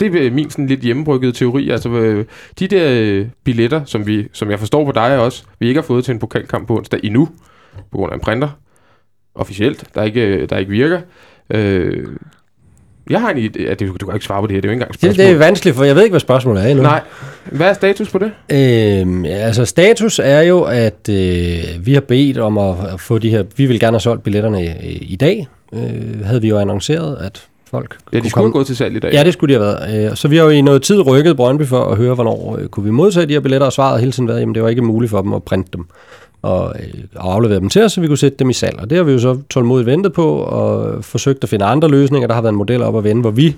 [0.00, 1.70] Det er min sådan lidt hjemmebryggede teori.
[1.70, 2.24] Altså, øh,
[2.58, 5.86] de der øh, billetter, som, vi, som jeg forstår på dig også, vi ikke har
[5.86, 7.28] fået til en pokalkamp på onsdag endnu,
[7.92, 8.48] på grund af en printer,
[9.34, 11.00] officielt, der ikke, der ikke virker.
[11.50, 12.06] Øh,
[13.10, 14.72] jeg har en idé, at du, du kan ikke svare på det her, det er
[14.72, 15.26] jo ikke engang et Det, spørgsmål.
[15.26, 16.82] det er vanskeligt, for jeg ved ikke, hvad spørgsmålet er endnu.
[16.82, 17.02] Nej.
[17.52, 18.32] Hvad er status på det?
[18.52, 23.18] Øhm, ja, altså status er jo, at øh, vi har bedt om at, at få
[23.18, 23.44] de her...
[23.56, 25.48] Vi vil gerne have solgt billetterne i, i dag.
[25.74, 28.98] Øh, havde vi jo annonceret, at folk Ja, de skulle have gået til salg i
[28.98, 29.12] dag.
[29.12, 30.10] Ja, det skulle de have været.
[30.10, 32.68] Øh, Så vi har jo i noget tid rykket Brøndby for at høre, hvornår øh,
[32.68, 34.68] kunne vi modtage de her billetter, og svaret har hele tiden været, jamen det var
[34.68, 35.84] ikke muligt for dem at printe dem
[36.42, 38.78] og, øh, og aflevere dem til os, så vi kunne sætte dem i salg.
[38.80, 42.26] Og det har vi jo så tålmodigt ventet på, og forsøgt at finde andre løsninger.
[42.26, 43.56] Der har været en model op at vende, hvor vi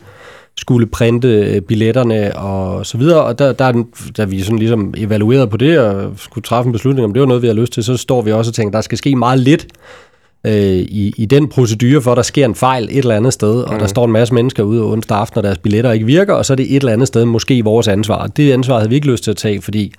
[0.56, 3.82] skulle printe billetterne og så videre, og der, der, er
[4.16, 7.26] da vi sådan ligesom evaluerede på det og skulle træffe en beslutning, om det var
[7.26, 9.40] noget, vi har lyst til, så står vi også og tænker, der skal ske meget
[9.40, 9.66] lidt
[10.44, 13.62] øh, i, i den procedure, for at der sker en fejl et eller andet sted,
[13.62, 16.46] og der står en masse mennesker ude onsdag aften, og deres billetter ikke virker, og
[16.46, 18.26] så er det et eller andet sted måske vores ansvar.
[18.26, 19.94] Det ansvar havde vi ikke lyst til at tage, fordi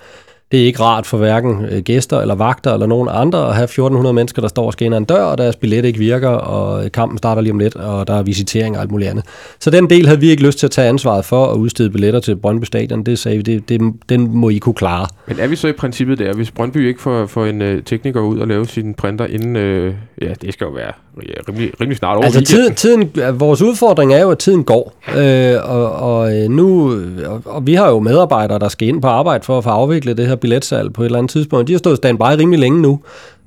[0.52, 3.64] det er ikke rart for hverken øh, gæster eller vagter eller nogen andre at have
[3.64, 7.18] 1400 mennesker, der står og ad en dør, og deres billet ikke virker, og kampen
[7.18, 9.26] starter lige om lidt, og der er visitering og alt muligt andet.
[9.60, 12.20] Så den del havde vi ikke lyst til at tage ansvaret for at udstede billetter
[12.20, 13.04] til Brøndby Stadion.
[13.04, 15.08] Det sagde vi, det, det, den må I kunne klare.
[15.28, 18.22] Men er vi så i princippet der, hvis Brøndby ikke får, får en øh, tekniker
[18.22, 21.98] ud og lave sin printer inden, øh, ja, det skal jo være ja, rimelig, rimelig
[21.98, 26.38] snart over Altså tiden, tiden, vores udfordring er jo, at tiden går, øh, og, og
[26.38, 26.92] øh, nu,
[27.26, 30.18] og, og vi har jo medarbejdere, der skal ind på arbejde for at få afviklet
[30.18, 31.68] det her billetsalg på et eller andet tidspunkt.
[31.68, 33.00] De har stået standby rimelig længe nu,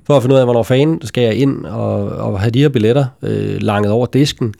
[0.06, 2.68] for at finde ud af, hvornår fanden skal jeg ind og, og have de her
[2.68, 4.54] billetter øh, langet over disken.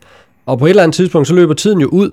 [0.45, 2.09] Og på et eller andet tidspunkt, så løber tiden jo ud,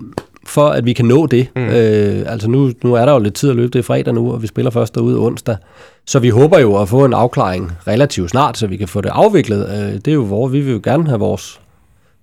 [0.47, 1.47] for at vi kan nå det.
[1.55, 1.61] Mm.
[1.61, 4.33] Øh, altså nu, nu er der jo lidt tid at løbe, det er fredag nu,
[4.33, 5.57] og vi spiller først derude onsdag.
[6.05, 9.09] Så vi håber jo at få en afklaring relativt snart, så vi kan få det
[9.09, 9.69] afviklet.
[9.69, 11.59] Øh, det er jo hvor vi vil jo gerne have vores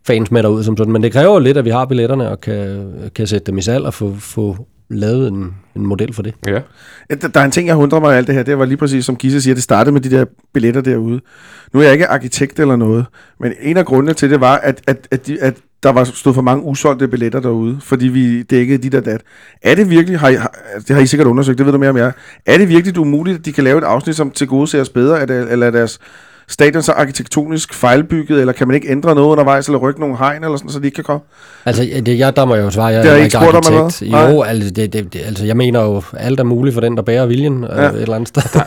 [0.06, 2.40] fans med derud som sådan, men det kræver jo lidt, at vi har billetterne og
[2.40, 4.56] kan, kan sætte dem i salg og få, få
[4.90, 6.34] lavet en, en model for det.
[6.46, 6.60] Ja.
[7.10, 8.42] Der, er en ting, jeg undrer mig af alt det her.
[8.42, 10.24] Det var lige præcis, som Gisse siger, det startede med de der
[10.54, 11.20] billetter derude.
[11.72, 13.06] Nu er jeg ikke arkitekt eller noget,
[13.40, 16.34] men en af grundene til det var, at, at, at, de, at der var stod
[16.34, 19.22] for mange usolgte billetter derude, fordi vi dækkede de der dat.
[19.62, 20.54] Er det virkelig, har I, har,
[20.88, 22.12] det har I sikkert undersøgt, det ved du mere om jeg,
[22.46, 24.88] er det virkelig umuligt, at de kan lave et afsnit, som til gode ser os
[24.88, 25.98] bedre, er eller er deres
[26.50, 30.44] stadion så arkitektonisk fejlbygget, eller kan man ikke ændre noget undervejs, eller rykke nogle hegn,
[30.44, 31.20] eller sådan, så de ikke kan komme?
[31.66, 34.10] Altså, det, jeg, der må jeg jo svare, jeg Det er I ikke arkitekt.
[34.10, 34.30] hvad?
[34.32, 37.02] Jo, altså, det, det, det, altså, jeg mener jo, alt er muligt for den, der
[37.02, 37.82] bærer viljen ja.
[37.82, 37.88] Ja.
[37.88, 38.42] et eller andet sted.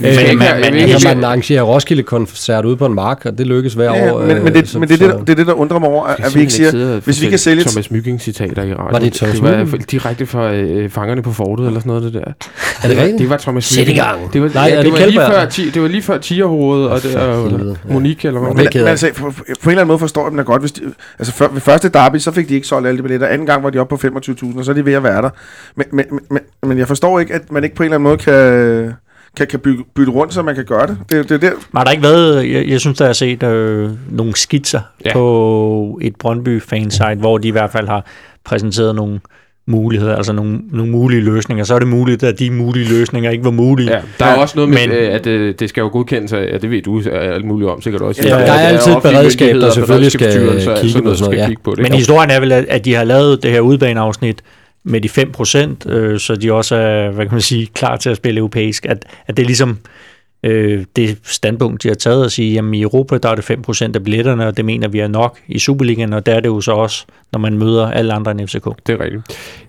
[0.00, 3.74] Øh, men, jeg men, altså, man arrangerer Roskilde-koncert ude på en mark, og det lykkes
[3.74, 4.18] hver Ja, år.
[4.20, 5.88] men, men, øh, det, så- men det, er det, det er det, der undrer mig
[5.88, 7.60] over, at, vi ikke siger, hvis vi kan sælge...
[7.62, 8.92] et- Thomas Mygging citater i radio.
[8.92, 12.12] Var det Thomas Det var direkte fra øh, fangerne på fortet, eller sådan noget, det
[12.14, 12.20] der.
[12.82, 13.18] Er det rigtigt?
[13.18, 14.32] Det var Thomas Sæt i gang.
[14.32, 16.88] Det var, Nej, ja, det, det var lige før, ti, det var lige før Tierhovedet,
[16.90, 17.92] og det og, helvede, ja.
[17.92, 18.88] Monique, eller hvad Men- man Men, det.
[18.88, 20.62] altså, på, på en eller anden måde forstår jeg dem da godt.
[20.62, 20.80] Hvis de,
[21.18, 23.26] altså før, ved første derby, så fik de ikke solgt alle de billetter.
[23.26, 25.30] Anden gang var de oppe på 25.000, og så er de ved at være der.
[25.76, 28.16] Men, men, men, men jeg forstår ikke, at man ikke på en eller anden måde
[28.18, 28.92] kan,
[29.36, 30.98] kan, kan bygge, bytte rundt, så man kan gøre det.
[31.10, 31.56] Det, det er der.
[31.76, 35.08] Har der ikke været, jeg, jeg synes, der har set øh, nogle skitser Ja.
[35.08, 35.12] ja.
[35.14, 38.04] på et Brøndby fansite, hvor de i hvert fald har
[38.44, 39.20] præsenteret nogle
[39.68, 41.64] muligheder, altså nogle, nogle mulige løsninger.
[41.64, 43.90] Så er det muligt, at de mulige løsninger ikke var mulige.
[43.92, 46.32] Ja, der er Ja, også noget med, men- øh, at øh, det skal jo godkendes
[46.32, 48.22] af, ja, det ved du alt muligt om, sikkert også.
[48.24, 51.18] Ja, der er altid et beredskab, der selvfølgelig skal og kigge på noget, sådan noget,
[51.18, 51.46] skal ja.
[51.46, 51.82] kigge på det.
[51.82, 54.42] Men historien er vel, at, at de har lavet det her udbaneafsnit
[54.84, 58.10] med de 5 procent, øh, så de også er, hvad kan man sige, klar til
[58.10, 58.86] at spille europæisk.
[58.86, 59.78] At, at det er ligesom
[60.46, 63.94] øh, det standpunkt, de har taget at sige, jamen i Europa, der er det 5%
[63.94, 66.60] af billetterne, og det mener vi er nok i Superligaen, og der er det jo
[66.60, 68.64] så også, når man møder alle andre end FCK.
[68.86, 69.22] Det er rigtigt.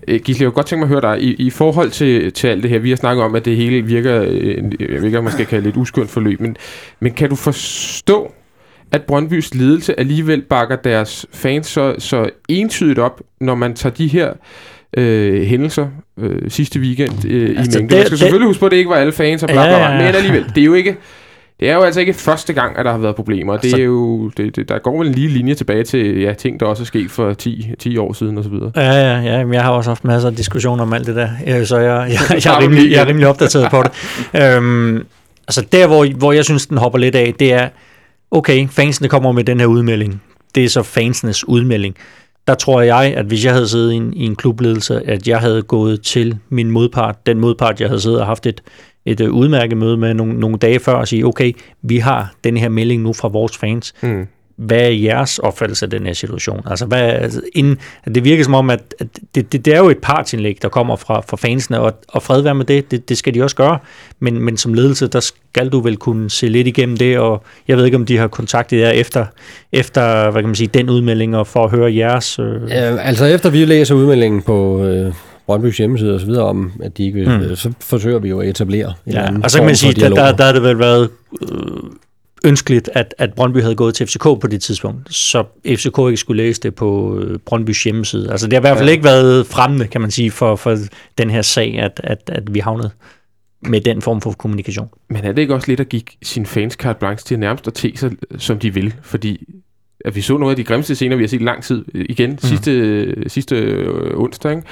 [0.08, 2.48] Øh, Gisle, jeg kunne godt tænke mig at høre dig, i, i forhold til, til
[2.48, 5.18] alt det her, vi har snakket om, at det hele virker, øh, jeg ved ikke,
[5.18, 6.56] om man skal kalde det et uskyndt forløb, men,
[7.00, 8.32] men kan du forstå,
[8.92, 14.06] at Brøndbys ledelse alligevel bakker deres fans så, så entydigt op, når man tager de
[14.06, 14.32] her
[14.96, 15.86] øh, hændelser
[16.18, 17.94] øh, sidste weekend øh, Altså, i mængde.
[17.94, 19.54] Man det- skal det- selvfølgelig huske på, at det ikke var alle fans og bla,
[19.54, 19.96] bla, bla, ja, ja.
[20.06, 20.96] men alligevel, det er jo ikke
[21.60, 23.56] det er jo altså ikke første gang, at der har været problemer.
[23.56, 26.32] Det Altså- er jo, det, det, der går vel en lige linje tilbage til ja,
[26.32, 28.52] ting, der også er sket for 10, 10 år siden osv.
[28.76, 29.44] Ja, ja, ja.
[29.44, 31.86] men Jeg har også haft masser af diskussioner om alt det der, øh, så jeg,
[31.86, 33.90] jeg, jeg, jeg, er, rimelig, jeg er rimelig opdateret på det.
[34.56, 34.96] Øhm,
[35.48, 37.68] altså der, hvor, hvor jeg synes, den hopper lidt af, det er,
[38.30, 40.22] okay, fansene kommer med den her udmelding.
[40.54, 41.94] Det er så fansenes udmelding.
[42.48, 45.38] Der tror jeg, at hvis jeg havde siddet i en, i en klubledelse, at jeg
[45.38, 48.62] havde gået til min modpart, den modpart, jeg havde siddet og haft et,
[49.06, 52.56] et øh, udmærket møde med nogle, nogle dage før, og sige, okay, vi har den
[52.56, 54.26] her melding nu fra vores fans Mm
[54.58, 56.62] hvad er jeres opfattelse af den her situation?
[56.70, 57.78] Altså, hvad, altså inden,
[58.14, 60.96] det virker som om, at, at det, det, det er jo et partsindlæg, der kommer
[60.96, 63.78] fra, fra fansene, og, og fred være med det, det, det skal de også gøre,
[64.20, 67.76] men, men som ledelse, der skal du vel kunne se lidt igennem det, og jeg
[67.76, 69.26] ved ikke, om de har kontaktet jer efter,
[69.72, 72.38] efter hvad kan man sige, den udmelding, og for at høre jeres...
[72.38, 75.12] Øh, Ja, altså efter vi læser udmeldingen på øh,
[75.46, 77.48] Brøndbys hjemmeside og så videre om, at de ikke vil, Mm.
[77.48, 77.56] mm.
[77.56, 80.36] så forsøger vi jo at etablere en ja, og så kan man sige, der, der,
[80.36, 81.08] der har det vel været...
[81.42, 81.48] Øh,
[82.44, 86.42] ønskeligt, at, at Brøndby havde gået til FCK på det tidspunkt, så FCK ikke skulle
[86.42, 88.30] læse det på øh, Brøndbys hjemmeside.
[88.30, 88.92] Altså det har i hvert fald ja.
[88.92, 90.76] ikke været fremmende, kan man sige, for, for
[91.18, 92.90] den her sag, at, at, at vi havnede
[93.62, 94.88] med den form for kommunikation.
[95.10, 97.74] Men er det ikke også lidt at give sin fans carte blanche til nærmest at
[97.74, 98.94] te sig, som de vil?
[99.02, 99.44] Fordi
[100.04, 102.38] at vi så nogle af de grimmeste scener, vi har set lang tid igen, mm.
[102.38, 104.62] sidste, sidste øh, onsdag, ikke?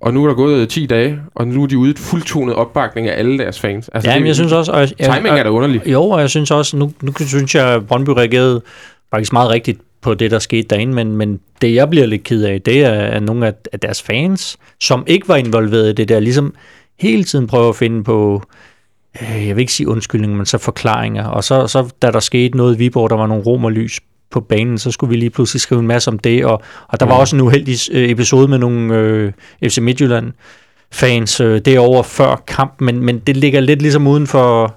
[0.00, 3.08] Og nu er der gået 10 dage, og nu er de ude et fuldtonet opbakning
[3.08, 3.88] af alle deres fans.
[3.88, 4.72] Altså, ja, men jeg synes også...
[4.72, 5.82] Og, jeg, timing er da underlig.
[5.86, 8.62] Jo, og jeg synes også, nu, nu synes jeg, at Brøndby reagerede
[9.10, 12.42] faktisk meget rigtigt på det, der skete derinde, men, men det, jeg bliver lidt ked
[12.44, 16.08] af, det er, at nogle af, af deres fans, som ikke var involveret i det
[16.08, 16.54] der, ligesom
[17.00, 18.42] hele tiden prøver at finde på,
[19.22, 21.24] øh, jeg vil ikke sige undskyldning, men så forklaringer.
[21.24, 24.78] Og så, så da der skete noget i Viborg, der var nogle romerlys på banen,
[24.78, 27.36] så skulle vi lige pludselig skrive en masse om det, og, og der var også
[27.36, 29.32] en uheldig øh, episode med nogle øh,
[29.64, 30.32] FC Midtjylland
[30.92, 34.74] fans øh, derovre før kamp, men, men det ligger lidt ligesom uden for,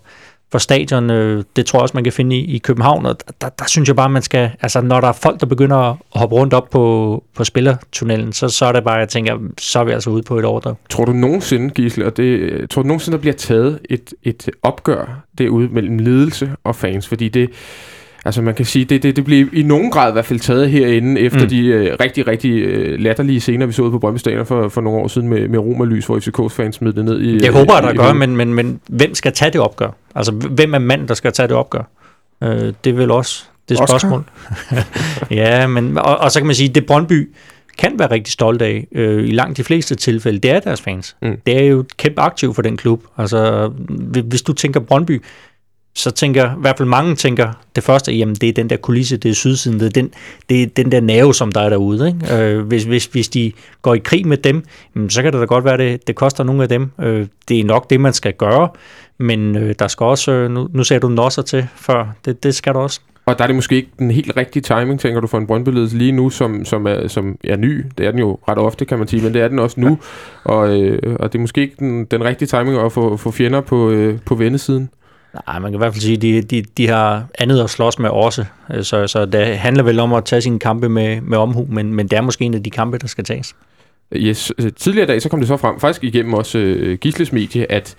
[0.51, 1.09] for stadion.
[1.09, 3.87] Øh, det tror jeg også, man kan finde i, i København, og der, der synes
[3.87, 6.69] jeg bare, man skal, altså når der er folk, der begynder at hoppe rundt op
[6.69, 10.23] på, på spillertunnelen, så, så er det bare, jeg tænker, så er vi altså ude
[10.23, 10.75] på et overdrev.
[10.89, 15.23] Tror du nogensinde, Gisle, og det, tror du nogensinde, der bliver taget et, et opgør
[15.37, 17.07] derude mellem ledelse og fans?
[17.07, 17.49] Fordi det,
[18.29, 20.69] Altså man kan sige, det, det, det blev i nogen grad i hvert fald taget
[20.69, 21.47] herinde, efter mm.
[21.47, 24.81] de øh, rigtig, rigtig øh, latterlige scener, vi så ud på Brøndby Stadion for, for
[24.81, 27.43] nogle år siden med, med Romerlys, hvor FCK's fans smed det ned i...
[27.43, 29.89] Jeg håber, at der gør, men, men, men hvem skal tage det opgør?
[30.15, 31.89] Altså hvem er mand, der skal tage det opgør?
[32.43, 34.23] Øh, det er vel også det er spørgsmål.
[35.41, 37.29] ja, men, og, og så kan man sige, det Brøndby
[37.77, 41.15] kan være rigtig stolt af, øh, i langt de fleste tilfælde, det er deres fans.
[41.21, 41.37] Mm.
[41.45, 43.03] Det er jo et kæmpe aktiv for den klub.
[43.17, 43.67] Altså,
[44.25, 45.21] hvis du tænker Brøndby,
[45.93, 49.17] så tænker, i hvert fald mange tænker, det første, jamen det er den der kulisse,
[49.17, 50.11] det er sydsiden, det er den,
[50.49, 52.07] det er den der nerve, som der er derude.
[52.07, 52.43] Ikke?
[52.43, 54.63] Øh, hvis, hvis, hvis de går i krig med dem,
[54.95, 56.91] jamen, så kan det da godt være, det, det koster nogle af dem.
[57.01, 58.69] Øh, det er nok det, man skal gøre,
[59.17, 62.55] men øh, der skal også, øh, nu, nu sagde du nosser til før, det, det
[62.55, 62.99] skal du også.
[63.29, 65.69] Og der er det måske ikke den helt rigtige timing, tænker du, for en brøndby
[65.69, 67.85] lige nu, som, som, er, som er ny.
[67.97, 69.99] Det er den jo ret ofte, kan man sige, men det er den også nu.
[70.43, 73.61] Og, øh, og det er måske ikke den, den rigtige timing at få, få fjender
[73.61, 74.89] på, øh, på vendesiden.
[75.33, 77.99] Nej, man kan i hvert fald sige, at de, de, de har andet at slås
[77.99, 78.45] med også.
[78.73, 81.93] Øh, så, så det handler vel om at tage sine kampe med, med omhu, men,
[81.93, 83.55] men det er måske en af de kampe, der skal tages.
[84.15, 84.51] Yes.
[84.59, 87.71] Øh, tidligere i dag, så kom det så frem, faktisk igennem også øh, Gisles medie,
[87.71, 87.95] at,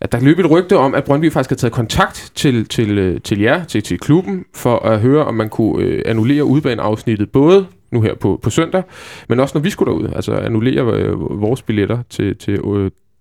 [0.00, 3.40] at der løb et rygte om, at Brøndby faktisk har taget kontakt til, til, til
[3.40, 8.14] jer, til, til klubben, for at høre, om man kunne annullere udbaneafsnittet, både nu her
[8.14, 8.82] på, på søndag,
[9.28, 10.84] men også når vi skulle derud, altså annullere
[11.16, 12.60] vores billetter til, til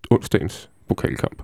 [0.09, 1.41] onsdagens pokalkamp.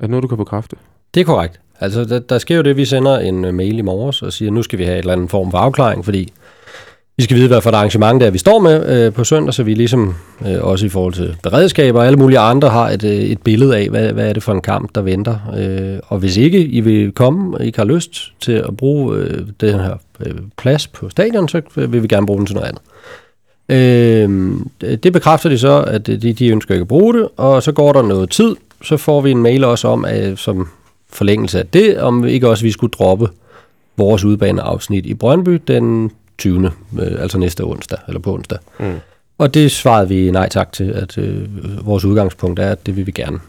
[0.00, 0.76] Er det noget, du kan bekræfte?
[1.14, 1.60] Det er korrekt.
[1.80, 4.50] Altså, der, der sker jo det, vi sender en øh, mail i morges og siger,
[4.50, 6.32] nu skal vi have et eller andet form for afklaring, fordi
[7.16, 9.62] vi skal vide, hvad for et arrangement der vi står med øh, på søndag, så
[9.62, 10.14] vi ligesom
[10.46, 13.76] øh, også i forhold til beredskab og alle mulige andre har et, øh, et billede
[13.76, 15.38] af, hvad, hvad er det for en kamp, der venter.
[15.58, 19.16] Øh, og hvis ikke I vil komme, og I ikke har lyst til at bruge
[19.16, 22.56] øh, den her øh, plads på stadion, så øh, vil vi gerne bruge den til
[22.56, 22.82] noget andet.
[23.70, 24.56] Øh,
[25.02, 27.72] det bekræfter de så, at øh, de, de ønsker ikke at bruge det, og så
[27.72, 30.68] går der noget tid, så får vi en mail også om, at, som
[31.10, 33.28] forlængelse af det, om ikke også vi skulle droppe
[33.96, 36.66] vores udbaneafsnit i Brøndby den 20.
[37.00, 38.58] Øh, altså næste onsdag, eller på onsdag.
[38.80, 38.94] Mm.
[39.38, 41.48] Og det svarede vi nej tak til, at øh,
[41.86, 43.40] vores udgangspunkt er, at det vil vi gerne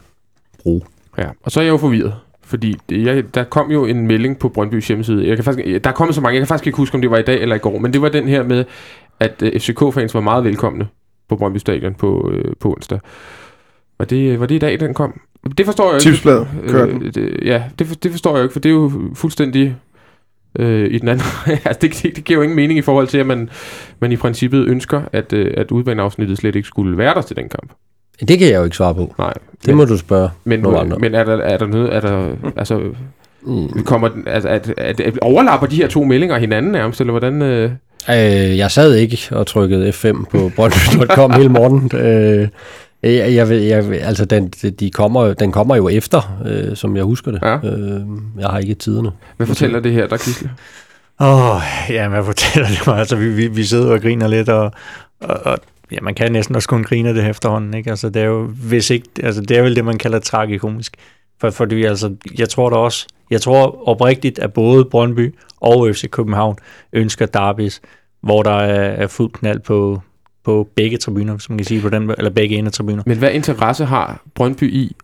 [0.63, 0.81] bruge.
[1.17, 2.15] Ja, og så er jeg jo forvirret.
[2.43, 5.27] Fordi det, jeg, der kom jo en melding på Brøndbys hjemmeside.
[5.27, 7.11] Jeg kan faktisk, der er kommet så mange, jeg kan faktisk ikke huske, om det
[7.11, 8.65] var i dag eller i går, men det var den her med,
[9.19, 10.87] at øh, FCK-fans var meget velkomne
[11.29, 12.99] på Brøndby Stadion på, øh, på onsdag.
[13.99, 15.21] Var det, var det i dag, den kom?
[15.57, 16.03] Det forstår jeg ikke.
[16.03, 19.75] Tipsbladet øh, det, Ja, det, det forstår jeg ikke, for det er jo fuldstændig
[20.59, 21.25] øh, i den anden.
[21.65, 23.49] altså, det, det, det giver jo ingen mening i forhold til, at man,
[23.99, 27.49] man i princippet ønsker, at, øh, at udbaneafsnittet slet ikke skulle være der til den
[27.49, 27.71] kamp.
[28.19, 29.15] Det kan jeg jo ikke svare på.
[29.17, 29.33] Nej.
[29.33, 30.97] Det men, må du spørge men, nogle andre.
[30.97, 32.81] Men er der, er der noget, er der, altså,
[33.41, 33.83] mm.
[33.83, 37.41] kommer, altså, at, at, at, overlapper de her to meldinger hinanden nærmest, eller hvordan...
[37.41, 37.71] Øh?
[38.09, 41.91] Øh, jeg sad ikke og trykkede F5 på Brøndby.com hele morgenen.
[42.05, 42.47] Øh,
[43.03, 47.31] jeg, jeg, jeg, altså, den, de kommer, den kommer jo efter, øh, som jeg husker
[47.31, 47.39] det.
[47.43, 47.55] Ja.
[47.55, 48.01] Øh,
[48.39, 49.11] jeg har ikke tiderne.
[49.37, 50.51] Hvad fortæller det her, der Gisle?
[51.21, 52.99] Åh, oh, ja, hvad fortæller det mig?
[52.99, 54.71] Altså, vi, vi, vi sidder og griner lidt, og,
[55.21, 55.57] og, og
[55.91, 57.89] ja, man kan næsten også kun grine det efterhånden, ikke?
[57.89, 60.95] Altså, det er jo, hvis ikke, altså, det er vel det, man kalder tragikomisk.
[61.41, 66.09] For, fordi, altså, jeg tror da også, jeg tror oprigtigt, at både Brøndby og FC
[66.09, 66.55] København
[66.93, 67.81] ønsker derbys,
[68.21, 70.01] hvor der er, er fuld knald på,
[70.49, 73.03] på begge tribuner, som man kan sige, på den, eller begge ende af tribuner.
[73.05, 74.95] Men hvad interesse har Brøndby i,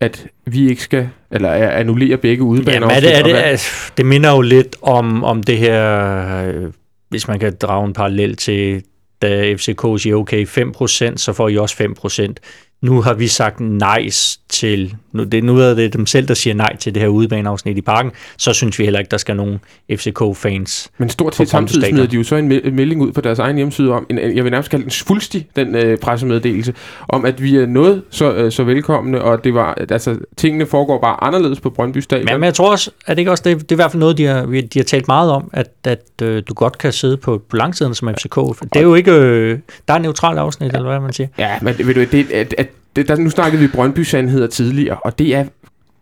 [0.00, 2.74] at vi ikke skal, eller annullere begge udebaner?
[2.74, 6.68] Jamen, er det, er det, er, det minder jo lidt om, om det her,
[7.08, 8.82] hvis man kan drage en parallel til,
[9.22, 11.84] da FCK siger, okay, 5%, så får I også
[12.30, 12.34] 5%.
[12.82, 14.08] Nu har vi sagt nej
[14.48, 17.78] til, nu, det, nu er det dem selv, der siger nej til det her udebaneafsnit
[17.78, 19.60] i parken, så synes vi heller ikke, der skal nogen
[19.92, 20.90] FCK-fans.
[20.98, 23.56] Men stort set samtidig smider de jo så en me- melding ud på deres egen
[23.56, 26.74] hjemmeside om, en, jeg vil nærmest kalde den svulstig, den øh, pressemeddelelse,
[27.08, 31.00] om at vi er noget så, øh, så velkomne, og det var, altså, tingene foregår
[31.00, 32.24] bare anderledes på Brøndby Stadion.
[32.24, 34.00] Men, men jeg tror også, at det ikke også, det, det er i hvert fald
[34.00, 37.16] noget, de har, de har talt meget om, at, at øh, du godt kan sidde
[37.16, 38.36] på, på langsiden som FCK.
[38.62, 39.58] Det er jo ikke, øh,
[39.88, 41.28] der er neutralt afsnit, eller hvad man siger.
[41.38, 45.18] Ja, men ved du, det, at, at, det, der, nu snakkede vi Brøndby-sandheder tidligere, og
[45.18, 45.44] det er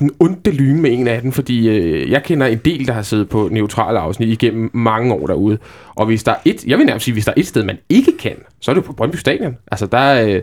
[0.00, 3.02] en onde lyne med en af dem, fordi øh, jeg kender en del, der har
[3.02, 5.58] siddet på neutrale afsnit igennem mange år derude.
[5.94, 7.78] Og hvis der er et, jeg vil nærmest sige, hvis der er et sted, man
[7.88, 9.56] ikke kan, så er det på Brøndby Stadion.
[9.72, 10.36] Altså der er, øh, ja,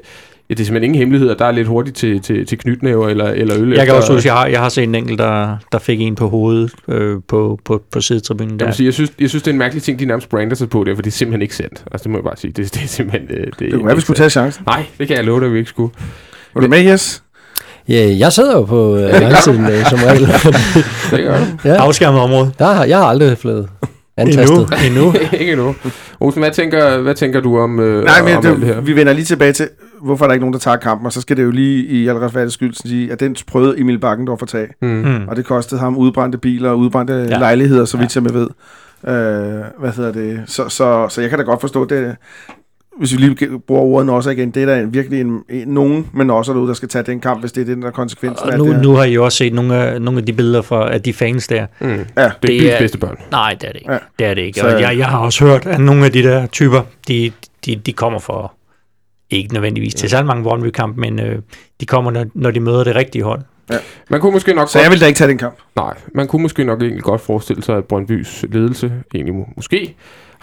[0.50, 3.26] det er simpelthen ingen hemmelighed, at der er lidt hurtigt til, til, til knytnæver eller,
[3.26, 3.70] eller øl.
[3.70, 6.16] Jeg kan også huske, jeg har, jeg har set en enkelt, der, der fik en
[6.16, 8.52] på hovedet øh, på, på, på sidetribunen.
[8.52, 8.66] Jeg, Der.
[8.66, 10.70] må sige, jeg, synes, jeg synes, det er en mærkelig ting, de nærmest brander sig
[10.70, 11.84] på det, for det er simpelthen ikke sandt.
[11.92, 12.52] Altså, det må jeg bare sige.
[12.52, 13.38] Det, det er simpelthen...
[13.38, 14.64] øh, Det, Det kunne være, vi skulle tage chancen.
[14.66, 15.94] Nej, det kan jeg love dig, at vi ikke skulle.
[16.58, 17.24] Var du med, Yes?
[17.90, 20.28] Ja, jeg sidder jo på øh, langsiden øh, som regel.
[21.12, 21.46] Det gør du.
[21.70, 22.52] ja, Afskærmet område.
[22.60, 23.70] der har, jeg har aldrig blevet
[24.18, 24.70] antastet.
[24.88, 24.88] Endnu.
[24.88, 25.14] Endnu.
[25.40, 25.76] ikke endnu.
[26.20, 28.82] Olsen, hvad tænker, hvad tænker du om, øh, Nej, men om alt det det, her?
[28.82, 29.70] vi vender lige tilbage til,
[30.02, 32.08] hvorfor er der ikke nogen, der tager kampen, og så skal det jo lige i
[32.08, 34.88] al retfærdig skyld sige, at den prøvede Emil Bakkendorf at tage, Mm.
[34.88, 35.28] Mm.
[35.28, 37.24] og det kostede ham udbrændte biler og udbrændte ja.
[37.24, 37.38] Ja.
[37.38, 38.48] lejligheder, så vidt jeg med ved.
[39.08, 40.40] Øh, hvad hedder det?
[40.48, 42.16] Så, så, så jeg kan da godt forstå det,
[43.00, 46.30] hvis vi lige bruger ordet også igen, det er da virkelig en, en, nogen, men
[46.30, 48.52] også derude, der skal tage den kamp, hvis det er den, der er konsekvensen af
[48.54, 48.76] Og nu, det.
[48.76, 48.82] her.
[48.84, 51.14] nu har I jo også set nogle af, nogle af de billeder fra af de
[51.14, 51.66] fans der.
[51.82, 51.88] Mm.
[51.88, 51.94] Ja.
[51.96, 53.18] Det er Det byens er- bedste børn.
[53.32, 53.92] Nej, det er det ikke.
[53.92, 53.98] Ja.
[53.98, 54.00] Ja.
[54.20, 54.60] Det er det ikke.
[54.60, 57.32] Så- jeg, jeg har også hørt, at nogle af de der typer, de,
[57.66, 58.54] de, de kommer for,
[59.30, 61.40] ikke nødvendigvis til særlig mange Brøndby-kamp, men øh,
[61.82, 63.42] de kommer, når, når de møder det rigtige hold.
[64.10, 65.56] Man kunne måske nok Så jeg vil da ikke tage den kamp.
[65.76, 69.96] Nej, man kunne måske nok egentlig godt forestille sig, at Brøndbys ledelse egentlig må, måske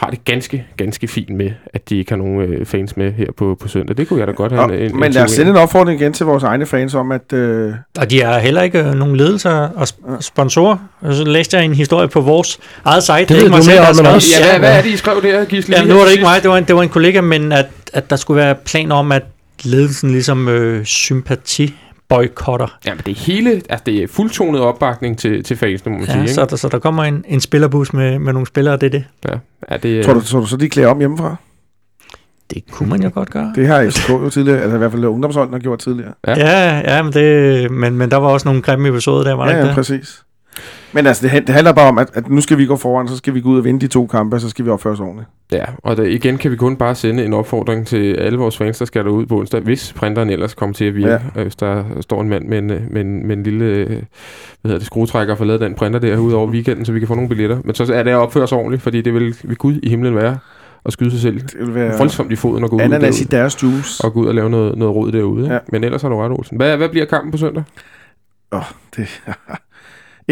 [0.05, 3.27] har det ganske, ganske fint med, at de ikke har nogen øh, fans med her
[3.37, 3.97] på, på søndag.
[3.97, 5.57] Det kunne jeg da godt have Og, en, en, men en lad os sende en
[5.57, 8.95] opfordring igen til vores egne fans om, at øh, Og de har heller ikke øh,
[8.95, 10.77] nogen ledelser og sp- sponsorer.
[11.01, 13.19] Og så læste jeg en historie på vores eget site.
[13.19, 14.41] Det er ved ikke mig selv, mere der os.
[14.41, 15.77] Ja, hvad, hvad er det, I skrev der, Gisle?
[15.77, 17.67] Ja, nu var det ikke mig, det var en, det var en kollega, men at,
[17.93, 19.23] at der skulle være planer om, at
[19.65, 21.75] ledelsen ligesom øh, sympati
[22.09, 22.79] boykotter.
[22.87, 26.07] Ja, men det er hele, altså det er fuldtonet opbakning til, til fansene, må man
[26.07, 26.17] sige.
[26.17, 26.35] Ja, Ikke?
[26.35, 29.05] så, der, så der kommer en, en spillerbus med, med nogle spillere, det er det.
[29.25, 29.35] Ja,
[29.71, 31.37] ja, det, er- tror, du, tror du så, de klæder om hjemmefra?
[32.51, 33.53] Det kunne man jo godt gøre.
[33.55, 36.13] Det har FCK jo tidligere, eller i hvert fald ungdomsholden har gjort tidligere.
[36.27, 36.35] Ja.
[36.39, 39.51] Ja, ja men, det, men, men der var også nogle grimme episoder der, var der
[39.51, 39.75] Ja, ikke ja, det?
[39.75, 40.23] præcis.
[40.93, 43.17] Men altså, det, det handler bare om, at, at nu skal vi gå foran, så
[43.17, 45.01] skal vi gå ud og vinde de to kampe, og så skal vi opføre os
[45.01, 45.29] ordentligt.
[45.53, 48.79] Ja, og der, igen kan vi kun bare sende en opfordring til alle vores fans,
[48.79, 51.13] der skal derud på onsdag, hvis printeren ellers kommer til at virke.
[51.13, 51.19] Ja.
[51.37, 51.43] Ja.
[51.43, 53.97] Hvis der står en mand med en, øh, med en, med en lille øh, hvad
[54.65, 57.09] hedder det, skruetrækker og får lavet den printer der ud over weekenden, så vi kan
[57.09, 57.59] få nogle billetter.
[57.65, 60.17] Men så er det at opføre sig ordentligt, fordi det vil ved Gud i himlen
[60.17, 60.39] være
[60.85, 63.25] at skyde sig selv Det vil være voldsomt i foden og gå ud, ananas i
[63.25, 64.05] deres juice.
[64.05, 65.53] og gå ud og lave noget, noget råd derude.
[65.53, 65.59] Ja.
[65.69, 66.57] Men ellers har du ret, Olsen.
[66.57, 67.63] Hvad, hvad bliver kampen på søndag?
[68.97, 69.23] Det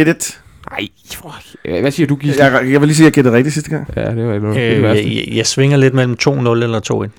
[0.01, 0.39] 1-1.
[0.71, 2.45] Nej, hvad siger du, Gisle?
[2.45, 3.89] Jeg, jeg vil lige sige, at jeg gættede rigtigt sidste gang.
[3.97, 4.57] Ja, det var ikke noget.
[4.61, 5.05] det det Øh, værste.
[5.17, 7.11] jeg, jeg, jeg svinger lidt mellem 2-0 eller 2-1.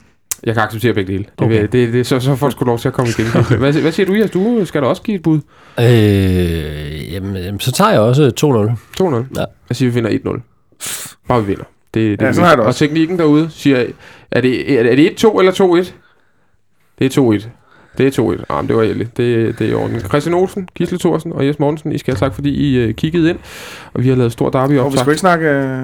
[0.43, 1.23] Jeg kan acceptere begge dele.
[1.23, 1.57] Det, Okay.
[1.57, 1.67] okay.
[1.71, 3.25] det, det, så, så får du sgu lov til at komme igen.
[3.59, 4.31] Hvad, hvad siger du, Jas?
[4.31, 5.39] Du skal da også give et bud.
[5.79, 8.31] Øh, jamen, jamen, så tager jeg også
[8.99, 9.03] 2-0.
[9.03, 9.39] 2-0.
[9.39, 9.45] Ja.
[9.69, 10.09] Jeg siger, vi vinder
[10.39, 10.41] 1-0.
[11.27, 11.63] Bare vi vinder.
[11.93, 12.79] Det, det Ja, er sådan har jeg det Og også.
[12.79, 13.85] teknikken derude siger,
[14.31, 15.51] er det, er det 1-2 eller
[15.85, 15.91] 2-1?
[16.99, 17.47] Det er 2-1.
[17.97, 18.43] Det er 2-1.
[18.49, 19.17] Ah, det var ærligt.
[19.17, 19.99] Det, det er i orden.
[19.99, 23.29] Christian Olsen, Gisle Thorsen og Jes Mortensen, I skal have tak, fordi I uh, kiggede
[23.29, 23.37] ind.
[23.93, 24.93] Og vi har lavet stor derby Og op.
[24.93, 25.45] vi skal ikke snakke...
[25.49, 25.83] Øh,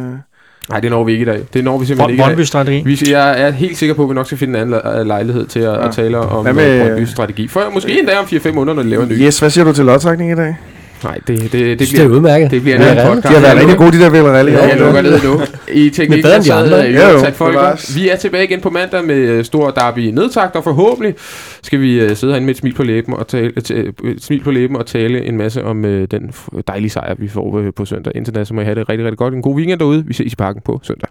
[0.70, 1.42] Nej, det når vi ikke i dag.
[1.54, 2.28] Det når vi simpelthen ikke i dag.
[2.28, 2.82] Brøndby-strategi.
[2.86, 5.46] Vi, jeg er helt sikker på, at vi nok skal finde en anden le- lejlighed
[5.46, 5.88] til at, Ja.
[5.88, 7.48] at tale om med- Brøndby's strategi.
[7.48, 9.14] For måske endda om 4-5 måneder, når de laver en ny.
[9.22, 10.56] yes, hvad siger du til lodtrækning i dag?
[11.04, 12.52] Nej, det, det, det, Det, det er bliver, udmærket.
[12.52, 13.28] det bliver en anden podcast.
[13.28, 14.48] De har været rigtig gode, de der Villarreal.
[14.48, 15.42] Ja, jeg lukker ned nu.
[15.74, 17.96] I de der sad, øh, Ja, jo, bevares.
[17.96, 21.16] Vi er tilbage igen på mandag med øh, stor derby nedtagt, og forhåbentlig
[21.64, 24.52] skal vi øh, sidde herinde med et smil på læben og tale, et smil på
[24.52, 26.32] læben og tale en masse om den
[26.68, 28.14] dejlige sejr, vi får på søndag.
[28.16, 29.34] Indtil da, så må I have det rigtig, rigtig godt.
[29.34, 30.04] En god weekend derude.
[30.06, 31.10] Vi ses i parken på søndag.